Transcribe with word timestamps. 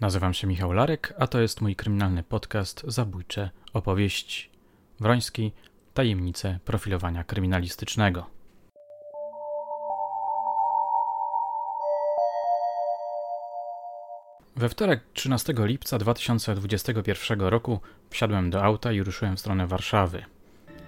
Nazywam 0.00 0.34
się 0.34 0.46
Michał 0.46 0.72
Larek, 0.72 1.14
a 1.18 1.26
to 1.26 1.40
jest 1.40 1.60
mój 1.60 1.76
kryminalny 1.76 2.22
podcast 2.22 2.82
Zabójcze 2.86 3.50
opowieści. 3.72 4.50
Wroński 5.00 5.52
Tajemnice 5.94 6.58
profilowania 6.64 7.24
kryminalistycznego. 7.24 8.26
We 14.56 14.68
wtorek 14.68 15.00
13 15.12 15.54
lipca 15.58 15.98
2021 15.98 17.40
roku 17.40 17.80
wsiadłem 18.10 18.50
do 18.50 18.64
auta 18.64 18.92
i 18.92 19.02
ruszyłem 19.02 19.36
w 19.36 19.40
stronę 19.40 19.66
Warszawy. 19.66 20.24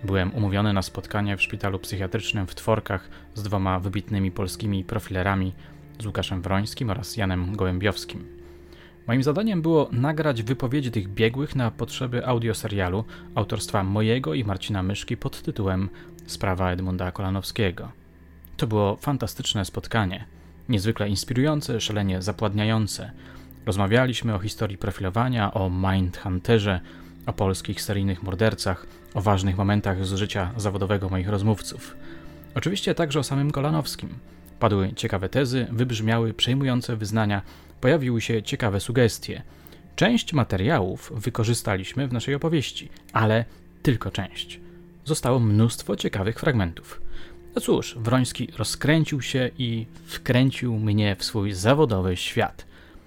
Byłem 0.04 0.34
umówiony 0.34 0.72
na 0.72 0.82
spotkanie 0.82 1.36
w 1.36 1.42
szpitalu 1.42 1.78
psychiatrycznym 1.78 2.46
w 2.46 2.54
Tworkach 2.54 3.08
z 3.34 3.42
dwoma 3.42 3.80
wybitnymi 3.80 4.30
polskimi 4.30 4.84
profilerami, 4.84 5.52
z 5.98 6.06
Łukaszem 6.06 6.42
Wrońskim 6.42 6.90
oraz 6.90 7.16
Janem 7.16 7.56
Gołębiowskim. 7.56 8.39
Moim 9.10 9.22
zadaniem 9.22 9.62
było 9.62 9.88
nagrać 9.92 10.42
wypowiedzi 10.42 10.90
tych 10.90 11.08
biegłych 11.08 11.56
na 11.56 11.70
potrzeby 11.70 12.26
audioserialu 12.26 13.04
autorstwa 13.34 13.84
mojego 13.84 14.34
i 14.34 14.44
Marcina 14.44 14.82
Myszki 14.82 15.16
pod 15.16 15.42
tytułem 15.42 15.88
Sprawa 16.26 16.70
Edmunda 16.70 17.12
Kolanowskiego. 17.12 17.92
To 18.56 18.66
było 18.66 18.96
fantastyczne 18.96 19.64
spotkanie, 19.64 20.24
niezwykle 20.68 21.08
inspirujące, 21.08 21.80
szalenie 21.80 22.22
zapładniające. 22.22 23.10
Rozmawialiśmy 23.66 24.34
o 24.34 24.38
historii 24.38 24.78
profilowania, 24.78 25.54
o 25.54 25.70
Mindhunterze, 25.70 26.80
o 27.26 27.32
polskich 27.32 27.82
seryjnych 27.82 28.22
mordercach, 28.22 28.86
o 29.14 29.20
ważnych 29.20 29.56
momentach 29.56 30.06
z 30.06 30.14
życia 30.14 30.50
zawodowego 30.56 31.08
moich 31.08 31.28
rozmówców. 31.28 31.96
Oczywiście 32.54 32.94
także 32.94 33.20
o 33.20 33.24
samym 33.24 33.50
Kolanowskim. 33.50 34.08
Padły 34.60 34.92
ciekawe 34.96 35.28
tezy, 35.28 35.66
wybrzmiały 35.70 36.34
przejmujące 36.34 36.96
wyznania, 36.96 37.42
pojawiły 37.80 38.20
się 38.20 38.42
ciekawe 38.42 38.80
sugestie. 38.80 39.42
Część 39.96 40.32
materiałów 40.32 41.12
wykorzystaliśmy 41.16 42.08
w 42.08 42.12
naszej 42.12 42.34
opowieści, 42.34 42.88
ale 43.12 43.44
tylko 43.82 44.10
część. 44.10 44.60
Zostało 45.04 45.40
mnóstwo 45.40 45.96
ciekawych 45.96 46.40
fragmentów. 46.40 47.00
No 47.54 47.60
cóż, 47.60 47.96
Wroński 47.98 48.48
rozkręcił 48.58 49.22
się 49.22 49.50
i 49.58 49.86
wkręcił 50.04 50.78
mnie 50.78 51.16
w 51.16 51.24
swój 51.24 51.52
zawodowy 51.52 52.16
świat. 52.16 52.66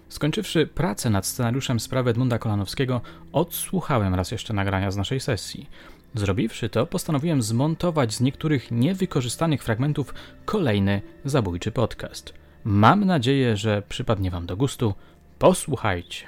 Skończywszy 0.09 0.67
pracę 0.67 1.09
nad 1.09 1.25
scenariuszem 1.25 1.79
sprawy 1.79 2.09
Edmunda 2.09 2.39
Kolanowskiego, 2.39 3.01
odsłuchałem 3.31 4.15
raz 4.15 4.31
jeszcze 4.31 4.53
nagrania 4.53 4.91
z 4.91 4.97
naszej 4.97 5.19
sesji. 5.19 5.69
Zrobiwszy 6.15 6.69
to, 6.69 6.85
postanowiłem 6.85 7.41
zmontować 7.41 8.13
z 8.13 8.21
niektórych 8.21 8.71
niewykorzystanych 8.71 9.63
fragmentów 9.63 10.13
kolejny 10.45 11.01
zabójczy 11.25 11.71
podcast. 11.71 12.42
Mam 12.65 13.05
nadzieję, 13.05 13.57
że 13.57 13.81
przypadnie 13.89 14.31
Wam 14.31 14.45
do 14.45 14.57
gustu. 14.57 14.93
Posłuchajcie. 15.39 16.27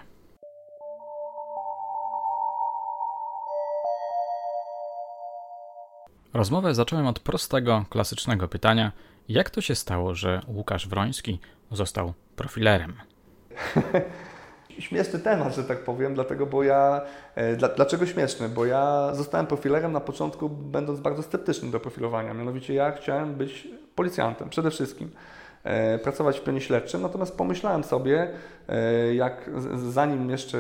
Rozmowę 6.33 6.75
zacząłem 6.75 7.08
od 7.08 7.19
prostego, 7.19 7.86
klasycznego 7.89 8.47
pytania: 8.47 8.91
jak 9.30 9.50
to 9.50 9.61
się 9.61 9.75
stało, 9.75 10.16
że 10.16 10.41
Łukasz 10.47 10.88
Wroński 10.88 11.39
został 11.72 12.13
profilerem? 12.36 12.94
śmieszny 14.80 15.19
temat, 15.19 15.56
że 15.56 15.63
tak 15.63 15.83
powiem, 15.83 16.13
dlatego, 16.13 16.45
bo 16.45 16.63
ja, 16.63 17.02
e, 17.36 17.56
dlaczego 17.56 18.06
śmieszny? 18.06 18.50
Bo 18.50 18.66
ja 18.66 19.13
zostałem 19.13 19.47
profilerem 19.47 19.91
na 19.91 20.00
początku, 20.00 20.50
będąc 20.50 21.00
bardzo 21.00 21.23
sceptyczny 21.23 21.72
do 21.72 21.80
profilowania. 21.80 22.33
Mianowicie 22.33 22.73
ja 22.73 22.91
chciałem 22.91 23.36
być 23.36 23.67
policjantem 23.95 24.50
przede 24.50 24.72
wszystkim. 24.72 25.11
E, 25.66 26.00
pracować 26.00 26.40
w 26.40 26.44
pionie 26.44 26.62
śledczym, 26.62 27.02
natomiast 27.02 27.38
pomyślałem 27.38 27.84
sobie, 27.84 28.30
e, 28.70 29.16
jak 29.16 29.50
zanim 29.76 30.30
jeszcze 30.30 30.60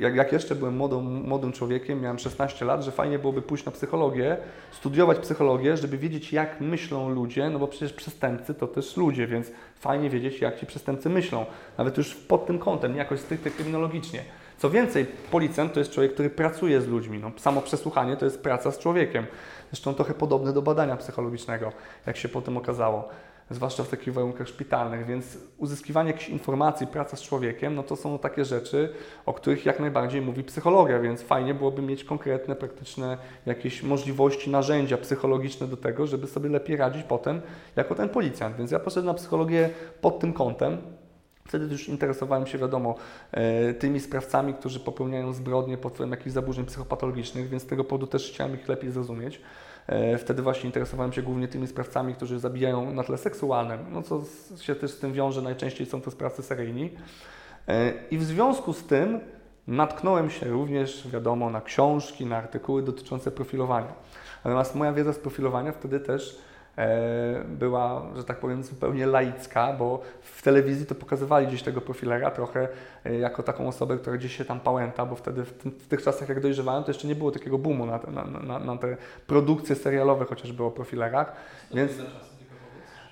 jak, 0.00 0.14
jak 0.14 0.32
jeszcze 0.32 0.54
byłem 0.54 0.76
młodym 1.24 1.52
człowiekiem, 1.52 2.00
miałem 2.00 2.18
16 2.18 2.64
lat, 2.64 2.84
że 2.84 2.90
fajnie 2.90 3.18
byłoby 3.18 3.42
pójść 3.42 3.64
na 3.64 3.72
psychologię, 3.72 4.36
studiować 4.72 5.18
psychologię, 5.18 5.76
żeby 5.76 5.98
wiedzieć, 5.98 6.32
jak 6.32 6.60
myślą 6.60 7.08
ludzie, 7.08 7.50
no 7.50 7.58
bo 7.58 7.68
przecież 7.68 7.92
przestępcy 7.92 8.54
to 8.54 8.66
też 8.66 8.96
ludzie, 8.96 9.26
więc 9.26 9.50
fajnie 9.78 10.10
wiedzieć, 10.10 10.40
jak 10.40 10.60
ci 10.60 10.66
przestępcy 10.66 11.08
myślą. 11.08 11.46
Nawet 11.78 11.98
już 11.98 12.14
pod 12.14 12.46
tym 12.46 12.58
kątem, 12.58 12.92
nie 12.92 12.98
jakoś 12.98 13.20
stricte 13.20 13.50
kryminologicznie. 13.50 14.20
Co 14.58 14.70
więcej, 14.70 15.06
policjant 15.30 15.72
to 15.72 15.80
jest 15.80 15.92
człowiek, 15.92 16.12
który 16.14 16.30
pracuje 16.30 16.80
z 16.80 16.88
ludźmi. 16.88 17.18
No, 17.18 17.30
samo 17.36 17.62
przesłuchanie 17.62 18.16
to 18.16 18.24
jest 18.24 18.42
praca 18.42 18.70
z 18.70 18.78
człowiekiem. 18.78 19.26
Zresztą 19.72 19.94
trochę 19.94 20.14
podobne 20.14 20.52
do 20.52 20.62
badania 20.62 20.96
psychologicznego, 20.96 21.72
jak 22.06 22.16
się 22.16 22.28
potem 22.28 22.56
okazało 22.56 23.08
zwłaszcza 23.50 23.84
w 23.84 23.88
takich 23.88 24.14
warunkach 24.14 24.48
szpitalnych, 24.48 25.06
więc 25.06 25.38
uzyskiwanie 25.58 26.10
jakichś 26.10 26.28
informacji, 26.28 26.86
praca 26.86 27.16
z 27.16 27.22
człowiekiem, 27.22 27.74
no 27.74 27.82
to 27.82 27.96
są 27.96 28.18
takie 28.18 28.44
rzeczy, 28.44 28.92
o 29.26 29.34
których 29.34 29.66
jak 29.66 29.80
najbardziej 29.80 30.22
mówi 30.22 30.44
psychologia, 30.44 31.00
więc 31.00 31.22
fajnie 31.22 31.54
byłoby 31.54 31.82
mieć 31.82 32.04
konkretne, 32.04 32.56
praktyczne 32.56 33.18
jakieś 33.46 33.82
możliwości, 33.82 34.50
narzędzia 34.50 34.98
psychologiczne 34.98 35.66
do 35.66 35.76
tego, 35.76 36.06
żeby 36.06 36.26
sobie 36.26 36.48
lepiej 36.48 36.76
radzić 36.76 37.02
potem 37.02 37.40
jako 37.76 37.94
ten 37.94 38.08
policjant. 38.08 38.56
Więc 38.56 38.70
ja 38.70 38.78
poszedłem 38.78 39.06
na 39.06 39.14
psychologię 39.14 39.70
pod 40.00 40.18
tym 40.18 40.32
kątem, 40.32 40.78
Wtedy 41.50 41.66
już 41.66 41.88
interesowałem 41.88 42.46
się, 42.46 42.58
wiadomo, 42.58 42.94
e, 43.32 43.74
tymi 43.74 44.00
sprawcami, 44.00 44.54
którzy 44.54 44.80
popełniają 44.80 45.32
zbrodnie 45.32 45.78
pod 45.78 45.92
wpływem 45.92 46.10
jakichś 46.10 46.30
zaburzeń 46.30 46.64
psychopatologicznych, 46.64 47.48
więc 47.48 47.62
z 47.62 47.66
tego 47.66 47.84
powodu 47.84 48.06
też 48.06 48.30
chciałem 48.30 48.54
ich 48.54 48.68
lepiej 48.68 48.90
zrozumieć. 48.90 49.40
E, 49.90 50.18
wtedy 50.18 50.42
właśnie 50.42 50.66
interesowałem 50.66 51.12
się 51.12 51.22
głównie 51.22 51.48
tymi 51.48 51.66
sprawcami, 51.66 52.14
którzy 52.14 52.38
zabijają 52.38 52.94
na 52.94 53.04
tle 53.04 53.18
seksualnym, 53.18 53.80
no 53.92 54.02
co 54.02 54.22
się 54.60 54.74
też 54.74 54.90
z 54.90 54.98
tym 54.98 55.12
wiąże, 55.12 55.42
najczęściej 55.42 55.86
są 55.86 56.00
to 56.00 56.10
sprawcy 56.10 56.42
seryjni. 56.42 56.90
E, 57.68 57.92
I 58.10 58.18
w 58.18 58.22
związku 58.24 58.72
z 58.72 58.84
tym 58.84 59.20
natknąłem 59.66 60.30
się 60.30 60.46
również, 60.46 61.08
wiadomo, 61.08 61.50
na 61.50 61.60
książki, 61.60 62.26
na 62.26 62.36
artykuły 62.36 62.82
dotyczące 62.82 63.30
profilowania. 63.30 63.92
Natomiast 64.44 64.74
moja 64.74 64.92
wiedza 64.92 65.12
z 65.12 65.18
profilowania 65.18 65.72
wtedy 65.72 66.00
też 66.00 66.38
była, 67.48 68.02
że 68.16 68.24
tak 68.24 68.36
powiem, 68.36 68.62
zupełnie 68.62 69.06
laicka, 69.06 69.72
bo 69.72 70.02
w 70.22 70.42
telewizji 70.42 70.86
to 70.86 70.94
pokazywali 70.94 71.46
gdzieś 71.46 71.62
tego 71.62 71.80
profilera 71.80 72.30
trochę 72.30 72.68
e, 73.04 73.18
jako 73.18 73.42
taką 73.42 73.68
osobę, 73.68 73.98
która 73.98 74.16
gdzieś 74.16 74.36
się 74.36 74.44
tam 74.44 74.60
pałęta, 74.60 75.06
bo 75.06 75.16
wtedy 75.16 75.44
w, 75.44 75.52
tym, 75.52 75.70
w 75.70 75.88
tych 75.88 76.02
czasach, 76.02 76.28
jak 76.28 76.40
dojrzewałem, 76.40 76.84
to 76.84 76.90
jeszcze 76.90 77.08
nie 77.08 77.14
było 77.14 77.30
takiego 77.30 77.58
boomu 77.58 77.86
na 77.86 77.98
te, 77.98 78.10
na, 78.10 78.24
na, 78.24 78.58
na 78.58 78.76
te 78.76 78.96
produkcje 79.26 79.76
serialowe 79.76 80.24
chociażby 80.24 80.64
o 80.64 80.70
profilerach, 80.70 81.32
więc... 81.74 81.92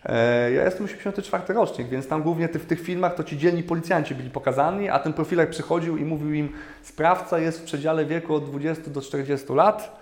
E, 0.05 0.53
ja 0.53 0.65
jestem 0.65 0.87
84 0.87 1.55
rocznik, 1.55 1.89
więc 1.89 2.09
tam 2.09 2.23
głównie 2.23 2.49
w 2.49 2.67
tych 2.67 2.81
filmach 2.81 3.15
to 3.15 3.25
ci 3.25 3.39
dzielni 3.39 3.63
policjanci 3.63 4.15
byli 4.15 4.31
pokazani, 4.31 4.89
a 4.89 4.99
ten 4.99 5.13
profiler 5.13 5.51
przychodził 5.51 5.97
i 5.97 6.05
mówił 6.05 6.33
im, 6.33 6.53
sprawca 6.83 7.39
jest 7.39 7.61
w 7.61 7.65
przedziale 7.65 8.05
wieku 8.05 8.35
od 8.35 8.45
20 8.45 8.91
do 8.91 9.01
40 9.01 9.53
lat, 9.53 9.98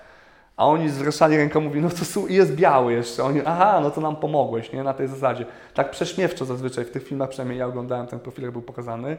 a 0.56 0.66
oni 0.66 0.88
zwracali 0.88 1.36
ręką, 1.36 1.60
mówi, 1.60 1.80
no 1.80 1.88
to 1.90 2.26
jest 2.28 2.54
biały 2.54 2.92
jeszcze. 2.92 3.24
Oni, 3.24 3.40
aha, 3.44 3.80
no 3.82 3.90
to 3.90 4.00
nam 4.00 4.16
pomogłeś, 4.16 4.72
nie? 4.72 4.82
Na 4.82 4.94
tej 4.94 5.08
zasadzie. 5.08 5.46
Tak 5.74 5.90
prześmiewczo 5.90 6.44
zazwyczaj 6.44 6.84
w 6.84 6.90
tych 6.90 7.02
filmach, 7.02 7.28
przynajmniej 7.28 7.58
ja 7.58 7.66
oglądałem 7.66 8.06
ten 8.06 8.20
profil, 8.20 8.44
jak 8.44 8.52
był 8.52 8.62
pokazany. 8.62 9.16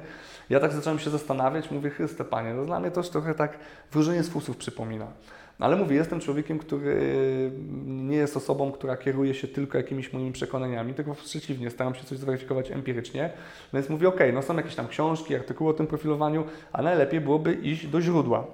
Ja 0.49 0.59
tak 0.59 0.71
zacząłem 0.71 0.99
się 0.99 1.09
zastanawiać, 1.09 1.71
mówię, 1.71 1.89
Chryste 1.89 2.23
Panie, 2.23 2.53
no 2.53 2.65
dla 2.65 2.79
mnie 2.79 2.91
to 2.91 3.03
trochę 3.03 3.35
tak 3.35 3.57
wróżenie 3.91 4.23
z 4.23 4.29
fusów 4.29 4.57
przypomina. 4.57 5.07
No 5.59 5.65
ale 5.65 5.75
mówię, 5.75 5.95
jestem 5.95 6.19
człowiekiem, 6.19 6.59
który 6.59 7.01
nie 7.85 8.17
jest 8.17 8.37
osobą, 8.37 8.71
która 8.71 8.97
kieruje 8.97 9.33
się 9.33 9.47
tylko 9.47 9.77
jakimiś 9.77 10.13
moimi 10.13 10.31
przekonaniami, 10.31 10.93
tylko 10.93 11.15
przeciwnie, 11.15 11.69
staram 11.69 11.95
się 11.95 12.03
coś 12.03 12.17
zweryfikować 12.17 12.71
empirycznie, 12.71 13.29
więc 13.73 13.89
mówię, 13.89 14.07
ok, 14.07 14.19
no 14.33 14.41
są 14.41 14.57
jakieś 14.57 14.75
tam 14.75 14.87
książki, 14.87 15.35
artykuły 15.35 15.69
o 15.69 15.73
tym 15.73 15.87
profilowaniu, 15.87 16.43
a 16.73 16.81
najlepiej 16.81 17.21
byłoby 17.21 17.53
iść 17.53 17.87
do 17.87 18.01
źródła. 18.01 18.47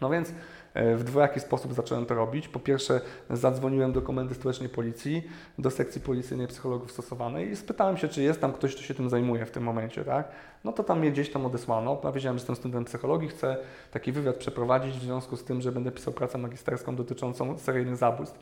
No 0.00 0.10
więc 0.10 0.32
w 0.74 1.04
dwojaki 1.04 1.40
sposób 1.40 1.74
zacząłem 1.74 2.06
to 2.06 2.14
robić. 2.14 2.48
Po 2.48 2.60
pierwsze, 2.60 3.00
zadzwoniłem 3.30 3.92
do 3.92 4.02
Komendy 4.02 4.34
Stołecznej 4.34 4.68
Policji, 4.68 5.28
do 5.58 5.70
sekcji 5.70 6.00
policyjnej 6.00 6.46
psychologów 6.46 6.92
stosowanej 6.92 7.50
i 7.50 7.56
spytałem 7.56 7.96
się, 7.96 8.08
czy 8.08 8.22
jest 8.22 8.40
tam 8.40 8.52
ktoś, 8.52 8.74
kto 8.74 8.82
się 8.82 8.94
tym 8.94 9.10
zajmuje 9.10 9.46
w 9.46 9.50
tym 9.50 9.62
momencie, 9.62 10.04
tak? 10.04 10.28
No 10.64 10.72
to 10.72 10.84
tam 10.84 10.98
mnie 11.00 11.12
gdzieś 11.12 11.32
tam 11.32 11.46
odesłano. 11.46 12.00
Ja 12.04 12.12
wiedziałem, 12.12 12.38
że 12.38 12.42
jestem 12.42 12.56
studentem 12.56 12.84
psychologii, 12.84 13.28
chcę 13.28 13.56
taki 13.90 14.12
wywiad 14.12 14.36
przeprowadzić 14.36 14.98
w 14.98 15.02
związku 15.02 15.36
z 15.36 15.44
tym, 15.44 15.60
że 15.60 15.72
będę 15.72 15.92
pisał 15.92 16.12
pracę 16.12 16.38
magisterską 16.38 16.96
dotyczącą 16.96 17.58
seryjnych 17.58 17.96
zabójstw. 17.96 18.38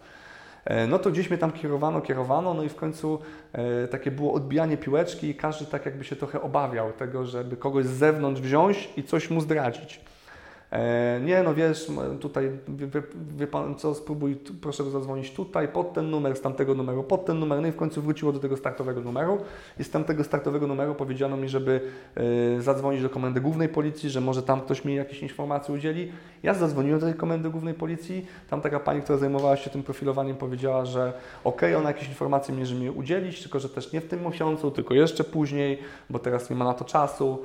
E, 0.64 0.86
no 0.86 0.98
to 0.98 1.10
gdzieś 1.10 1.30
mnie 1.30 1.38
tam 1.38 1.52
kierowano, 1.52 2.00
kierowano, 2.00 2.54
no 2.54 2.62
i 2.62 2.68
w 2.68 2.74
końcu 2.74 3.18
e, 3.52 3.88
takie 3.88 4.10
było 4.10 4.32
odbijanie 4.32 4.76
piłeczki 4.76 5.28
i 5.28 5.34
każdy 5.34 5.66
tak 5.66 5.86
jakby 5.86 6.04
się 6.04 6.16
trochę 6.16 6.42
obawiał 6.42 6.92
tego, 6.92 7.26
żeby 7.26 7.56
kogoś 7.56 7.86
z 7.86 7.90
zewnątrz 7.90 8.40
wziąć 8.40 8.88
i 8.96 9.02
coś 9.02 9.30
mu 9.30 9.40
zdradzić. 9.40 10.00
E, 10.72 11.20
nie, 11.24 11.42
no 11.42 11.54
wiesz, 11.54 11.90
tutaj 12.20 12.50
wie, 12.68 13.02
wie, 13.36 13.46
pan 13.46 13.74
co, 13.74 13.94
spróbuj, 13.94 14.36
proszę 14.60 14.90
zadzwonić 14.90 15.32
tutaj, 15.32 15.68
pod 15.68 15.92
ten 15.92 16.10
numer, 16.10 16.36
z 16.36 16.40
tamtego 16.40 16.74
numeru, 16.74 17.04
pod 17.04 17.24
ten 17.24 17.38
numer, 17.38 17.60
no 17.60 17.68
i 17.68 17.72
w 17.72 17.76
końcu 17.76 18.02
wróciło 18.02 18.32
do 18.32 18.38
tego 18.38 18.56
startowego 18.56 19.00
numeru 19.00 19.38
i 19.78 19.84
z 19.84 19.90
tamtego 19.90 20.24
startowego 20.24 20.66
numeru 20.66 20.94
powiedziano 20.94 21.36
mi, 21.36 21.48
żeby 21.48 21.80
y, 22.58 22.62
zadzwonić 22.62 23.02
do 23.02 23.10
komendy 23.10 23.40
głównej 23.40 23.68
policji, 23.68 24.10
że 24.10 24.20
może 24.20 24.42
tam 24.42 24.60
ktoś 24.60 24.84
mi 24.84 24.94
jakieś 24.94 25.22
informacje 25.22 25.74
udzieli. 25.74 26.12
Ja 26.42 26.54
zadzwoniłem 26.54 27.00
do 27.00 27.06
tej 27.06 27.14
komendy 27.14 27.50
głównej 27.50 27.74
policji, 27.74 28.26
tam 28.50 28.60
taka 28.60 28.80
pani, 28.80 29.02
która 29.02 29.18
zajmowała 29.18 29.56
się 29.56 29.70
tym 29.70 29.82
profilowaniem 29.82 30.36
powiedziała, 30.36 30.84
że 30.84 31.12
ok, 31.44 31.62
ona 31.76 31.88
jakieś 31.88 32.08
informacje 32.08 32.54
może 32.54 32.74
mi 32.74 32.90
udzielić, 32.90 33.42
tylko 33.42 33.60
że 33.60 33.68
też 33.68 33.92
nie 33.92 34.00
w 34.00 34.08
tym 34.08 34.26
miesiącu, 34.26 34.70
tylko 34.70 34.94
jeszcze 34.94 35.24
później, 35.24 35.78
bo 36.10 36.18
teraz 36.18 36.50
nie 36.50 36.56
ma 36.56 36.64
na 36.64 36.74
to 36.74 36.84
czasu. 36.84 37.38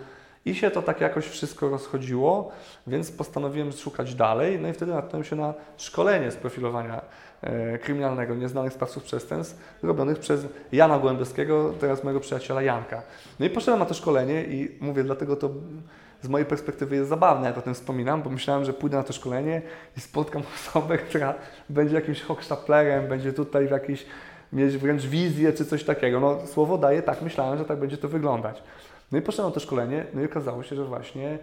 I 0.45 0.55
się 0.55 0.71
to 0.71 0.81
tak 0.81 1.01
jakoś 1.01 1.25
wszystko 1.25 1.69
rozchodziło, 1.69 2.51
więc 2.87 3.11
postanowiłem 3.11 3.71
szukać 3.71 4.15
dalej. 4.15 4.59
No 4.59 4.67
i 4.67 4.73
wtedy 4.73 4.91
natknąłem 4.91 5.23
się 5.23 5.35
na 5.35 5.53
szkolenie 5.77 6.31
z 6.31 6.35
profilowania 6.35 7.01
e, 7.41 7.77
kryminalnego 7.77 8.35
nieznanych 8.35 8.73
sprawców 8.73 9.03
przestępstw 9.03 9.83
robionych 9.83 10.19
przez 10.19 10.47
Jana 10.71 10.99
Głębowskiego, 10.99 11.73
teraz 11.79 12.03
mojego 12.03 12.19
przyjaciela 12.19 12.61
Janka. 12.61 13.01
No 13.39 13.45
i 13.45 13.49
poszedłem 13.49 13.79
na 13.79 13.85
to 13.85 13.93
szkolenie 13.93 14.43
i 14.43 14.77
mówię, 14.81 15.03
dlatego 15.03 15.35
to 15.35 15.49
z 16.21 16.27
mojej 16.27 16.45
perspektywy 16.45 16.95
jest 16.95 17.09
zabawne, 17.09 17.47
jak 17.47 17.57
o 17.57 17.61
tym 17.61 17.73
wspominam, 17.73 18.23
bo 18.23 18.29
myślałem, 18.29 18.65
że 18.65 18.73
pójdę 18.73 18.97
na 18.97 19.03
to 19.03 19.13
szkolenie 19.13 19.61
i 19.97 20.01
spotkam 20.01 20.43
osobę, 20.55 20.97
która 20.97 21.33
będzie 21.69 21.95
jakimś 21.95 22.21
hochsztaplerem, 22.21 23.07
będzie 23.07 23.33
tutaj 23.33 23.67
w 23.67 23.71
jakiejś, 23.71 24.05
mieć 24.53 24.77
wręcz 24.77 25.05
wizję 25.05 25.53
czy 25.53 25.65
coś 25.65 25.83
takiego. 25.83 26.19
No 26.19 26.47
słowo 26.47 26.77
daje 26.77 27.01
tak, 27.01 27.21
myślałem, 27.21 27.57
że 27.57 27.65
tak 27.65 27.79
będzie 27.79 27.97
to 27.97 28.07
wyglądać. 28.07 28.63
No 29.15 29.19
i 29.19 29.21
poszedłem 29.21 29.49
na 29.49 29.53
to 29.53 29.59
szkolenie, 29.59 30.05
no 30.13 30.21
i 30.21 30.25
okazało 30.25 30.63
się, 30.63 30.75
że 30.75 30.85
właśnie 30.85 31.37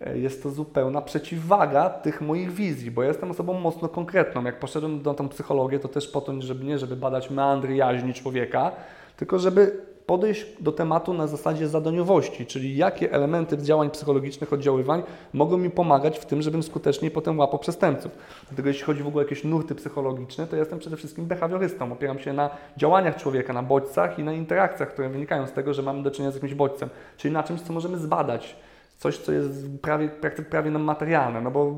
e, 0.00 0.18
jest 0.18 0.42
to 0.42 0.50
zupełna 0.50 1.02
przeciwwaga 1.02 1.90
tych 1.90 2.20
moich 2.20 2.52
wizji, 2.52 2.90
bo 2.90 3.02
jestem 3.02 3.30
osobą 3.30 3.60
mocno 3.60 3.88
konkretną. 3.88 4.44
Jak 4.44 4.58
poszedłem 4.58 5.02
na 5.02 5.14
tą 5.14 5.28
psychologię, 5.28 5.78
to 5.78 5.88
też 5.88 6.08
po 6.08 6.20
to, 6.20 6.42
żeby 6.42 6.64
nie, 6.64 6.78
żeby 6.78 6.96
badać 6.96 7.30
meandry 7.30 7.76
jaźni 7.76 8.14
człowieka, 8.14 8.72
tylko 9.16 9.38
żeby 9.38 9.80
podejść 10.06 10.46
do 10.60 10.72
tematu 10.72 11.14
na 11.14 11.26
zasadzie 11.26 11.68
zadaniowości, 11.68 12.46
czyli 12.46 12.76
jakie 12.76 13.12
elementy 13.12 13.58
działań 13.58 13.90
psychologicznych, 13.90 14.52
oddziaływań 14.52 15.02
mogą 15.32 15.56
mi 15.56 15.70
pomagać 15.70 16.18
w 16.18 16.24
tym, 16.24 16.42
żebym 16.42 16.62
skuteczniej 16.62 17.10
potem 17.10 17.38
łapał 17.38 17.58
przestępców. 17.58 18.12
Dlatego 18.48 18.68
jeśli 18.68 18.84
chodzi 18.84 19.02
w 19.02 19.06
ogóle 19.06 19.24
o 19.24 19.28
jakieś 19.28 19.44
nurty 19.44 19.74
psychologiczne, 19.74 20.46
to 20.46 20.56
ja 20.56 20.60
jestem 20.60 20.78
przede 20.78 20.96
wszystkim 20.96 21.26
behawiorystą. 21.26 21.92
Opieram 21.92 22.18
się 22.18 22.32
na 22.32 22.50
działaniach 22.76 23.16
człowieka, 23.16 23.52
na 23.52 23.62
bodźcach 23.62 24.18
i 24.18 24.24
na 24.24 24.32
interakcjach, 24.32 24.92
które 24.92 25.08
wynikają 25.08 25.46
z 25.46 25.52
tego, 25.52 25.74
że 25.74 25.82
mamy 25.82 26.02
do 26.02 26.10
czynienia 26.10 26.30
z 26.30 26.34
jakimś 26.34 26.54
bodźcem, 26.54 26.88
czyli 27.16 27.34
na 27.34 27.42
czymś, 27.42 27.60
co 27.60 27.72
możemy 27.72 27.98
zbadać. 27.98 28.56
Coś, 28.98 29.18
co 29.18 29.32
jest 29.32 29.66
prawie, 29.82 30.08
prawie 30.50 30.70
nam 30.70 30.82
materialne, 30.82 31.40
no 31.40 31.50
bo 31.50 31.74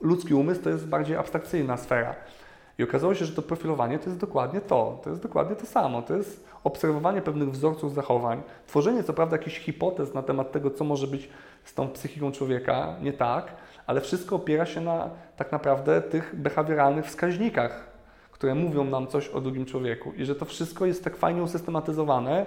ludzki 0.00 0.34
umysł 0.34 0.62
to 0.62 0.70
jest 0.70 0.86
bardziej 0.86 1.16
abstrakcyjna 1.16 1.76
sfera. 1.76 2.14
I 2.80 2.82
okazało 2.82 3.14
się, 3.14 3.24
że 3.24 3.32
to 3.32 3.42
profilowanie 3.42 3.98
to 3.98 4.10
jest 4.10 4.20
dokładnie 4.20 4.60
to. 4.60 5.00
To 5.04 5.10
jest 5.10 5.22
dokładnie 5.22 5.56
to 5.56 5.66
samo. 5.66 6.02
To 6.02 6.16
jest 6.16 6.44
obserwowanie 6.64 7.22
pewnych 7.22 7.50
wzorców 7.50 7.94
zachowań, 7.94 8.42
tworzenie 8.66 9.04
co 9.04 9.12
prawda 9.12 9.36
jakichś 9.36 9.58
hipotez 9.58 10.14
na 10.14 10.22
temat 10.22 10.52
tego, 10.52 10.70
co 10.70 10.84
może 10.84 11.06
być 11.06 11.28
z 11.64 11.74
tą 11.74 11.88
psychiką 11.88 12.32
człowieka 12.32 12.96
nie 13.02 13.12
tak, 13.12 13.54
ale 13.86 14.00
wszystko 14.00 14.36
opiera 14.36 14.66
się 14.66 14.80
na 14.80 15.10
tak 15.36 15.52
naprawdę 15.52 16.02
tych 16.02 16.36
behawioralnych 16.36 17.06
wskaźnikach, 17.06 17.90
które 18.32 18.54
mówią 18.54 18.84
nam 18.84 19.06
coś 19.06 19.28
o 19.28 19.40
drugim 19.40 19.66
człowieku 19.66 20.12
i 20.12 20.24
że 20.24 20.34
to 20.34 20.44
wszystko 20.44 20.86
jest 20.86 21.04
tak 21.04 21.16
fajnie 21.16 21.42
usystematyzowane 21.42 22.46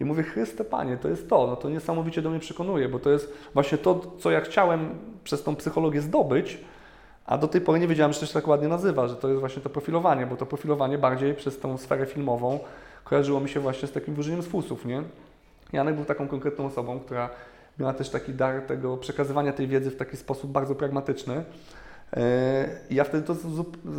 i 0.00 0.04
mówię, 0.04 0.22
Chryste 0.22 0.64
Panie, 0.64 0.96
to 0.96 1.08
jest 1.08 1.28
to, 1.30 1.46
no 1.46 1.56
to 1.56 1.68
niesamowicie 1.68 2.22
do 2.22 2.30
mnie 2.30 2.40
przekonuje, 2.40 2.88
bo 2.88 2.98
to 2.98 3.10
jest 3.10 3.32
właśnie 3.54 3.78
to, 3.78 4.00
co 4.18 4.30
ja 4.30 4.40
chciałem 4.40 4.98
przez 5.24 5.42
tą 5.42 5.56
psychologię 5.56 6.00
zdobyć, 6.00 6.58
a 7.26 7.38
do 7.38 7.48
tej 7.48 7.60
pory 7.60 7.80
nie 7.80 7.88
wiedziałem, 7.88 8.12
że 8.12 8.20
to 8.20 8.26
się 8.26 8.34
tak 8.34 8.48
ładnie 8.48 8.68
nazywa, 8.68 9.08
że 9.08 9.16
to 9.16 9.28
jest 9.28 9.40
właśnie 9.40 9.62
to 9.62 9.70
profilowanie, 9.70 10.26
bo 10.26 10.36
to 10.36 10.46
profilowanie 10.46 10.98
bardziej 10.98 11.34
przez 11.34 11.58
tą 11.58 11.78
sferę 11.78 12.06
filmową 12.06 12.58
kojarzyło 13.04 13.40
mi 13.40 13.48
się 13.48 13.60
właśnie 13.60 13.88
z 13.88 13.92
takim 13.92 14.14
wyżyciem 14.14 14.42
z 14.42 14.46
fusów, 14.46 14.84
nie? 14.84 15.02
Janek 15.72 15.94
był 15.94 16.04
taką 16.04 16.28
konkretną 16.28 16.66
osobą, 16.66 17.00
która 17.00 17.30
miała 17.78 17.92
też 17.92 18.10
taki 18.10 18.34
dar 18.34 18.62
tego 18.62 18.96
przekazywania 18.96 19.52
tej 19.52 19.68
wiedzy 19.68 19.90
w 19.90 19.96
taki 19.96 20.16
sposób 20.16 20.50
bardzo 20.50 20.74
pragmatyczny. 20.74 21.44
E, 22.16 22.68
I 22.90 22.94
ja 22.94 23.04
wtedy 23.04 23.26
to 23.26 23.36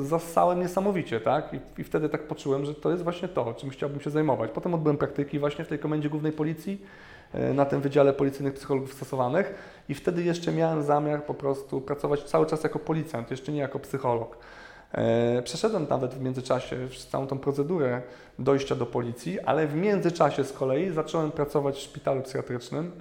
zasałem 0.04 0.60
niesamowicie, 0.60 1.20
tak? 1.20 1.54
I, 1.54 1.82
I, 1.82 1.84
wtedy 1.84 2.10
tak 2.10 2.28
poczułem, 2.28 2.66
że 2.66 2.76
to 2.76 2.92
jest 2.92 3.04
właśnie 3.04 3.28
to, 3.28 3.54
czym 3.54 3.70
chciałbym 3.70 4.02
się 4.02 4.10
zajmować. 4.10 4.52
Potem 4.52 4.74
odbyłem 4.74 4.98
praktyki 4.98 5.40
właśnie 5.40 5.66
w 5.66 5.68
tej 5.68 5.80
Komendzie 5.80 6.10
Głównej 6.10 6.32
Policji, 6.32 6.82
e, 6.82 7.15
na 7.54 7.66
tym 7.66 7.82
Wydziale 7.82 8.14
Policyjnych 8.14 8.54
Psychologów 8.54 8.94
Stosowanych 8.94 9.54
i 9.90 9.94
wtedy 9.94 10.24
jeszcze 10.24 10.52
miałem 10.52 10.84
zamiar 10.84 11.24
po 11.24 11.34
prostu 11.34 11.82
pracować 11.82 12.24
cały 12.24 12.46
czas 12.46 12.64
jako 12.64 12.80
policjant, 12.80 13.32
jeszcze 13.32 13.52
nie 13.52 13.60
jako 13.60 13.80
psycholog. 13.80 14.38
E, 14.92 15.42
przeszedłem 15.42 15.88
nawet 15.90 16.14
w 16.14 16.22
międzyczasie 16.22 16.78
całą 17.10 17.28
tą 17.28 17.40
procedurę 17.40 18.02
dojścia 18.40 18.76
do 18.76 18.86
policji, 18.86 19.40
ale 19.40 19.68
w 19.68 19.76
międzyczasie 19.76 20.44
z 20.44 20.54
kolei 20.54 20.92
zacząłem 20.92 21.32
pracować 21.32 21.76
w 21.76 21.82
szpitalu 21.82 22.22
psychiatrycznym. 22.22 22.92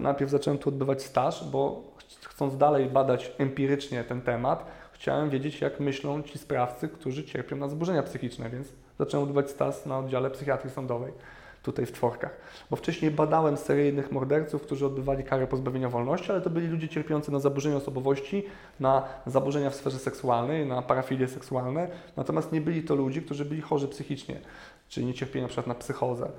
Najpierw 0.00 0.30
zacząłem 0.30 0.58
tu 0.58 0.68
odbywać 0.68 1.02
staż, 1.02 1.44
bo 1.50 1.82
chcąc 2.24 2.56
dalej 2.56 2.86
badać 2.86 3.32
empirycznie 3.38 4.04
ten 4.04 4.22
temat, 4.22 4.66
chciałem 4.92 5.30
wiedzieć, 5.30 5.60
jak 5.60 5.80
myślą 5.80 6.22
ci 6.22 6.38
sprawcy, 6.38 6.88
którzy 6.88 7.24
cierpią 7.24 7.56
na 7.56 7.68
zaburzenia 7.68 8.02
psychiczne, 8.02 8.50
więc 8.50 8.68
zacząłem 8.98 9.28
odbywać 9.28 9.50
staż 9.50 9.86
na 9.86 9.98
oddziale 9.98 10.30
psychiatrii 10.30 10.70
sądowej 10.70 11.12
tutaj 11.68 11.86
w 11.86 11.92
Tworkach. 11.92 12.36
Bo 12.70 12.76
wcześniej 12.76 13.10
badałem 13.10 13.56
seryjnych 13.56 14.12
morderców, 14.12 14.62
którzy 14.62 14.86
odbywali 14.86 15.24
karę 15.24 15.46
pozbawienia 15.46 15.88
wolności, 15.88 16.32
ale 16.32 16.40
to 16.40 16.50
byli 16.50 16.66
ludzie 16.66 16.88
cierpiący 16.88 17.32
na 17.32 17.38
zaburzenia 17.38 17.76
osobowości, 17.76 18.44
na 18.80 19.02
zaburzenia 19.26 19.70
w 19.70 19.74
sferze 19.74 19.98
seksualnej, 19.98 20.66
na 20.66 20.82
parafilie 20.82 21.28
seksualne, 21.28 21.88
natomiast 22.16 22.52
nie 22.52 22.60
byli 22.60 22.82
to 22.82 22.94
ludzie, 22.94 23.22
którzy 23.22 23.44
byli 23.44 23.60
chorzy 23.60 23.88
psychicznie, 23.88 24.40
czyli 24.88 25.06
nie 25.06 25.14
cierpieli 25.14 25.42
na 25.42 25.48
przykład 25.48 25.66
na 25.66 25.74
psychozę. 25.74 26.30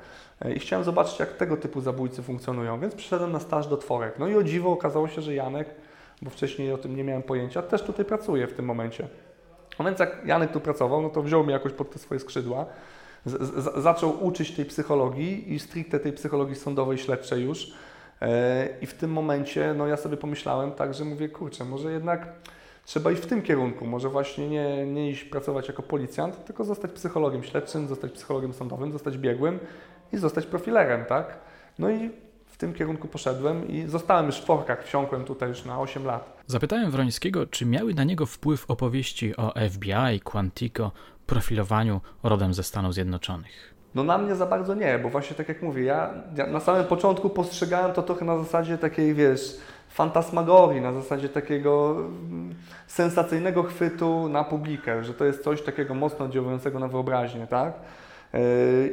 E, 0.41 0.53
I 0.53 0.59
chciałem 0.59 0.85
zobaczyć, 0.85 1.19
jak 1.19 1.37
tego 1.37 1.57
typu 1.57 1.81
zabójcy 1.81 2.23
funkcjonują, 2.23 2.79
więc 2.79 2.95
przyszedłem 2.95 3.31
na 3.31 3.39
staż 3.39 3.67
do 3.67 3.77
Tworek. 3.77 4.19
No 4.19 4.27
i 4.27 4.35
o 4.35 4.43
dziwo 4.43 4.71
okazało 4.71 5.07
się, 5.07 5.21
że 5.21 5.33
Janek, 5.33 5.69
bo 6.21 6.29
wcześniej 6.29 6.73
o 6.73 6.77
tym 6.77 6.95
nie 6.95 7.03
miałem 7.03 7.23
pojęcia, 7.23 7.61
też 7.61 7.81
tutaj 7.81 8.05
pracuje 8.05 8.47
w 8.47 8.53
tym 8.53 8.65
momencie. 8.65 9.07
No 9.79 9.85
więc 9.85 9.99
jak 9.99 10.25
Janek 10.25 10.51
tu 10.51 10.59
pracował, 10.59 11.01
no 11.01 11.09
to 11.09 11.21
wziął 11.21 11.43
mnie 11.43 11.53
jakoś 11.53 11.73
pod 11.73 11.91
te 11.91 11.99
swoje 11.99 12.19
skrzydła, 12.19 12.65
z, 13.25 13.83
zaczął 13.83 14.25
uczyć 14.25 14.51
tej 14.51 14.65
psychologii 14.65 15.53
i 15.53 15.59
stricte 15.59 15.99
tej 15.99 16.13
psychologii 16.13 16.55
sądowej, 16.55 16.97
śledczej 16.97 17.43
już. 17.43 17.73
E, 18.21 18.67
I 18.81 18.85
w 18.85 18.93
tym 18.93 19.11
momencie, 19.11 19.73
no 19.77 19.87
ja 19.87 19.97
sobie 19.97 20.17
pomyślałem 20.17 20.71
tak, 20.71 20.93
że 20.93 21.05
mówię, 21.05 21.29
kurczę, 21.29 21.65
może 21.65 21.91
jednak 21.91 22.27
trzeba 22.85 23.11
iść 23.11 23.21
w 23.21 23.25
tym 23.25 23.41
kierunku, 23.41 23.85
może 23.85 24.09
właśnie 24.09 24.49
nie, 24.49 24.85
nie 24.85 25.09
iść 25.09 25.23
pracować 25.23 25.67
jako 25.67 25.83
policjant, 25.83 26.45
tylko 26.45 26.63
zostać 26.63 26.91
psychologiem 26.91 27.43
śledczym, 27.43 27.87
zostać 27.87 28.11
psychologiem 28.11 28.53
sądowym, 28.53 28.91
zostać 28.91 29.17
biegłym 29.17 29.59
i 30.13 30.17
zostać 30.17 30.45
profilerem, 30.45 31.05
tak? 31.05 31.37
No 31.79 31.89
i 31.89 32.11
tym 32.59 32.73
kierunku 32.73 33.07
poszedłem 33.07 33.67
i 33.67 33.87
zostałem 33.87 34.25
już 34.25 34.35
w 34.35 34.45
Forkach, 34.45 34.83
wsiąkłem 34.83 35.25
tutaj 35.25 35.49
już 35.49 35.65
na 35.65 35.79
8 35.79 36.05
lat. 36.05 36.37
Zapytałem 36.47 36.91
Wrońskiego, 36.91 37.47
czy 37.47 37.65
miały 37.65 37.93
na 37.93 38.03
niego 38.03 38.25
wpływ 38.25 38.71
opowieści 38.71 39.35
o 39.37 39.53
FBI, 39.69 40.19
Quantico, 40.23 40.91
profilowaniu 41.27 42.01
rodem 42.23 42.53
ze 42.53 42.63
Stanów 42.63 42.93
Zjednoczonych? 42.93 43.73
No 43.95 44.03
na 44.03 44.17
mnie 44.17 44.35
za 44.35 44.45
bardzo 44.45 44.75
nie, 44.75 44.99
bo 44.99 45.09
właśnie 45.09 45.35
tak 45.35 45.49
jak 45.49 45.61
mówię, 45.61 45.83
ja, 45.83 46.13
ja 46.35 46.47
na 46.47 46.59
samym 46.59 46.85
początku 46.85 47.29
postrzegałem 47.29 47.93
to 47.93 48.03
trochę 48.03 48.25
na 48.25 48.37
zasadzie 48.37 48.77
takiej, 48.77 49.13
wiesz, 49.13 49.57
fantasmagorii, 49.89 50.81
na 50.81 50.93
zasadzie 50.93 51.29
takiego 51.29 51.95
mm, 51.99 52.55
sensacyjnego 52.87 53.63
chwytu 53.63 54.29
na 54.29 54.43
publikę, 54.43 55.03
że 55.03 55.13
to 55.13 55.25
jest 55.25 55.43
coś 55.43 55.61
takiego 55.61 55.93
mocno 55.93 56.25
oddziałującego 56.25 56.79
na 56.79 56.87
wyobraźnię, 56.87 57.47
tak? 57.47 57.73
Yy, 58.33 58.39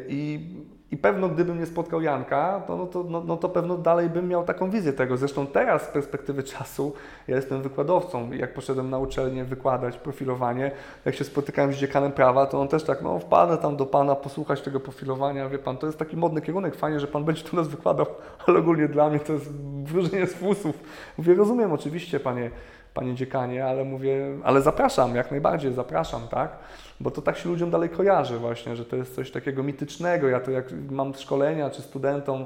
I 0.08 0.50
i 0.96 0.98
pewno 0.98 1.28
gdybym 1.28 1.58
nie 1.58 1.66
spotkał 1.66 2.02
Janka, 2.02 2.62
to, 2.66 2.76
no, 2.76 2.86
to, 2.86 3.04
no, 3.04 3.22
no, 3.26 3.36
to 3.36 3.48
pewno 3.48 3.78
dalej 3.78 4.10
bym 4.10 4.28
miał 4.28 4.44
taką 4.44 4.70
wizję 4.70 4.92
tego. 4.92 5.16
Zresztą 5.16 5.46
teraz 5.46 5.82
z 5.82 5.86
perspektywy 5.86 6.42
czasu 6.42 6.92
ja 7.28 7.36
jestem 7.36 7.62
wykładowcą. 7.62 8.32
Jak 8.32 8.54
poszedłem 8.54 8.90
na 8.90 8.98
uczelnię 8.98 9.44
wykładać 9.44 9.96
profilowanie, 9.96 10.70
jak 11.04 11.14
się 11.14 11.24
spotykałem 11.24 11.72
z 11.72 11.76
dziekanem 11.76 12.12
prawa, 12.12 12.46
to 12.46 12.60
on 12.60 12.68
też 12.68 12.84
tak, 12.84 13.02
no 13.02 13.18
wpadę 13.18 13.58
tam 13.58 13.76
do 13.76 13.86
Pana 13.86 14.14
posłuchać 14.14 14.60
tego 14.60 14.80
profilowania. 14.80 15.48
Wie 15.48 15.58
Pan, 15.58 15.76
to 15.76 15.86
jest 15.86 15.98
taki 15.98 16.16
modny 16.16 16.40
kierunek, 16.40 16.74
fajnie, 16.74 17.00
że 17.00 17.06
Pan 17.06 17.24
będzie 17.24 17.42
tu 17.42 17.56
nas 17.56 17.68
wykładał, 17.68 18.06
ale 18.46 18.58
ogólnie 18.58 18.88
dla 18.88 19.10
mnie 19.10 19.20
to 19.20 19.32
jest 19.32 19.52
wróżenie 19.84 20.26
z 20.26 20.34
fusów. 20.34 20.78
Mówię, 21.18 21.34
rozumiem 21.34 21.72
oczywiście 21.72 22.20
Panie, 22.20 22.50
Panie 22.94 23.14
dziekanie, 23.14 23.66
ale 23.66 23.84
mówię, 23.84 24.26
ale 24.44 24.62
zapraszam, 24.62 25.14
jak 25.14 25.30
najbardziej 25.30 25.72
zapraszam, 25.72 26.28
tak? 26.30 26.58
Bo 27.00 27.10
to 27.10 27.22
tak 27.22 27.38
się 27.38 27.48
ludziom 27.48 27.70
dalej 27.70 27.88
kojarzy 27.88 28.38
właśnie, 28.38 28.76
że 28.76 28.84
to 28.84 28.96
jest 28.96 29.14
coś 29.14 29.30
takiego 29.30 29.62
mitycznego. 29.62 30.28
Ja 30.28 30.40
to 30.40 30.50
jak 30.50 30.72
mam 30.90 31.14
szkolenia, 31.14 31.70
czy 31.70 31.82
studentom 31.82 32.44